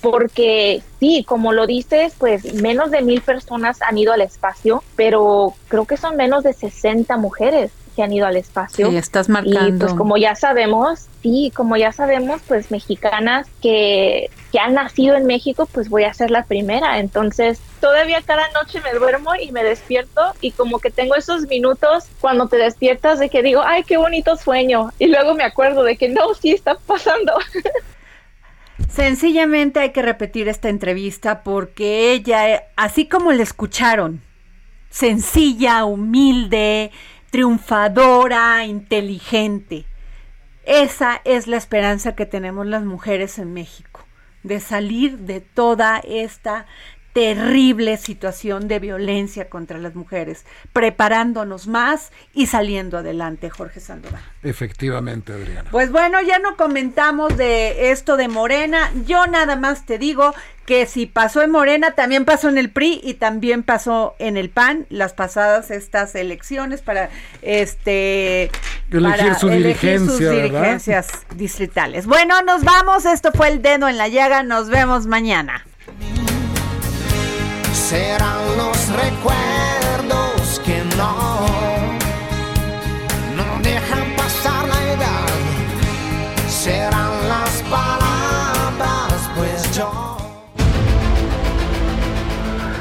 [0.00, 5.54] porque sí, como lo dices, pues menos de mil personas han ido al espacio, pero
[5.68, 8.90] creo que son menos de 60 mujeres que han ido al espacio.
[8.90, 9.68] Y estás marcando.
[9.68, 15.16] Y pues como ya sabemos, sí, como ya sabemos, pues mexicanas que, que han nacido
[15.16, 16.98] en México, pues voy a ser la primera.
[16.98, 22.04] Entonces, todavía cada noche me duermo y me despierto y como que tengo esos minutos
[22.20, 24.90] cuando te despiertas de que digo, ay, qué bonito sueño.
[24.98, 27.32] Y luego me acuerdo de que no, sí está pasando.
[28.88, 34.22] Sencillamente hay que repetir esta entrevista porque ella, así como la escucharon,
[34.90, 36.92] sencilla, humilde,
[37.34, 39.86] triunfadora, inteligente.
[40.66, 44.06] Esa es la esperanza que tenemos las mujeres en México,
[44.44, 46.66] de salir de toda esta
[47.14, 54.20] terrible situación de violencia contra las mujeres, preparándonos más y saliendo adelante, Jorge Sandoval.
[54.42, 55.70] Efectivamente, Adriana.
[55.70, 58.90] Pues bueno, ya no comentamos de esto de Morena.
[59.06, 60.34] Yo nada más te digo
[60.66, 64.50] que si pasó en Morena, también pasó en el PRI y también pasó en el
[64.50, 67.10] PAN las pasadas estas elecciones para
[67.42, 68.50] este
[68.90, 72.06] elegir, su dirigencia, sus dirigencias distritales.
[72.06, 73.06] Bueno, nos vamos.
[73.06, 74.42] Esto fue el dedo en la llaga.
[74.42, 75.64] Nos vemos mañana
[77.94, 81.46] serán los recuerdos que no,
[83.36, 85.28] no dejan pasar la edad,
[86.48, 90.16] serán las palabras, pues yo.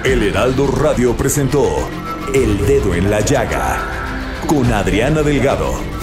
[0.03, 1.63] El Heraldo Radio presentó
[2.33, 6.02] El Dedo en la Llaga con Adriana Delgado.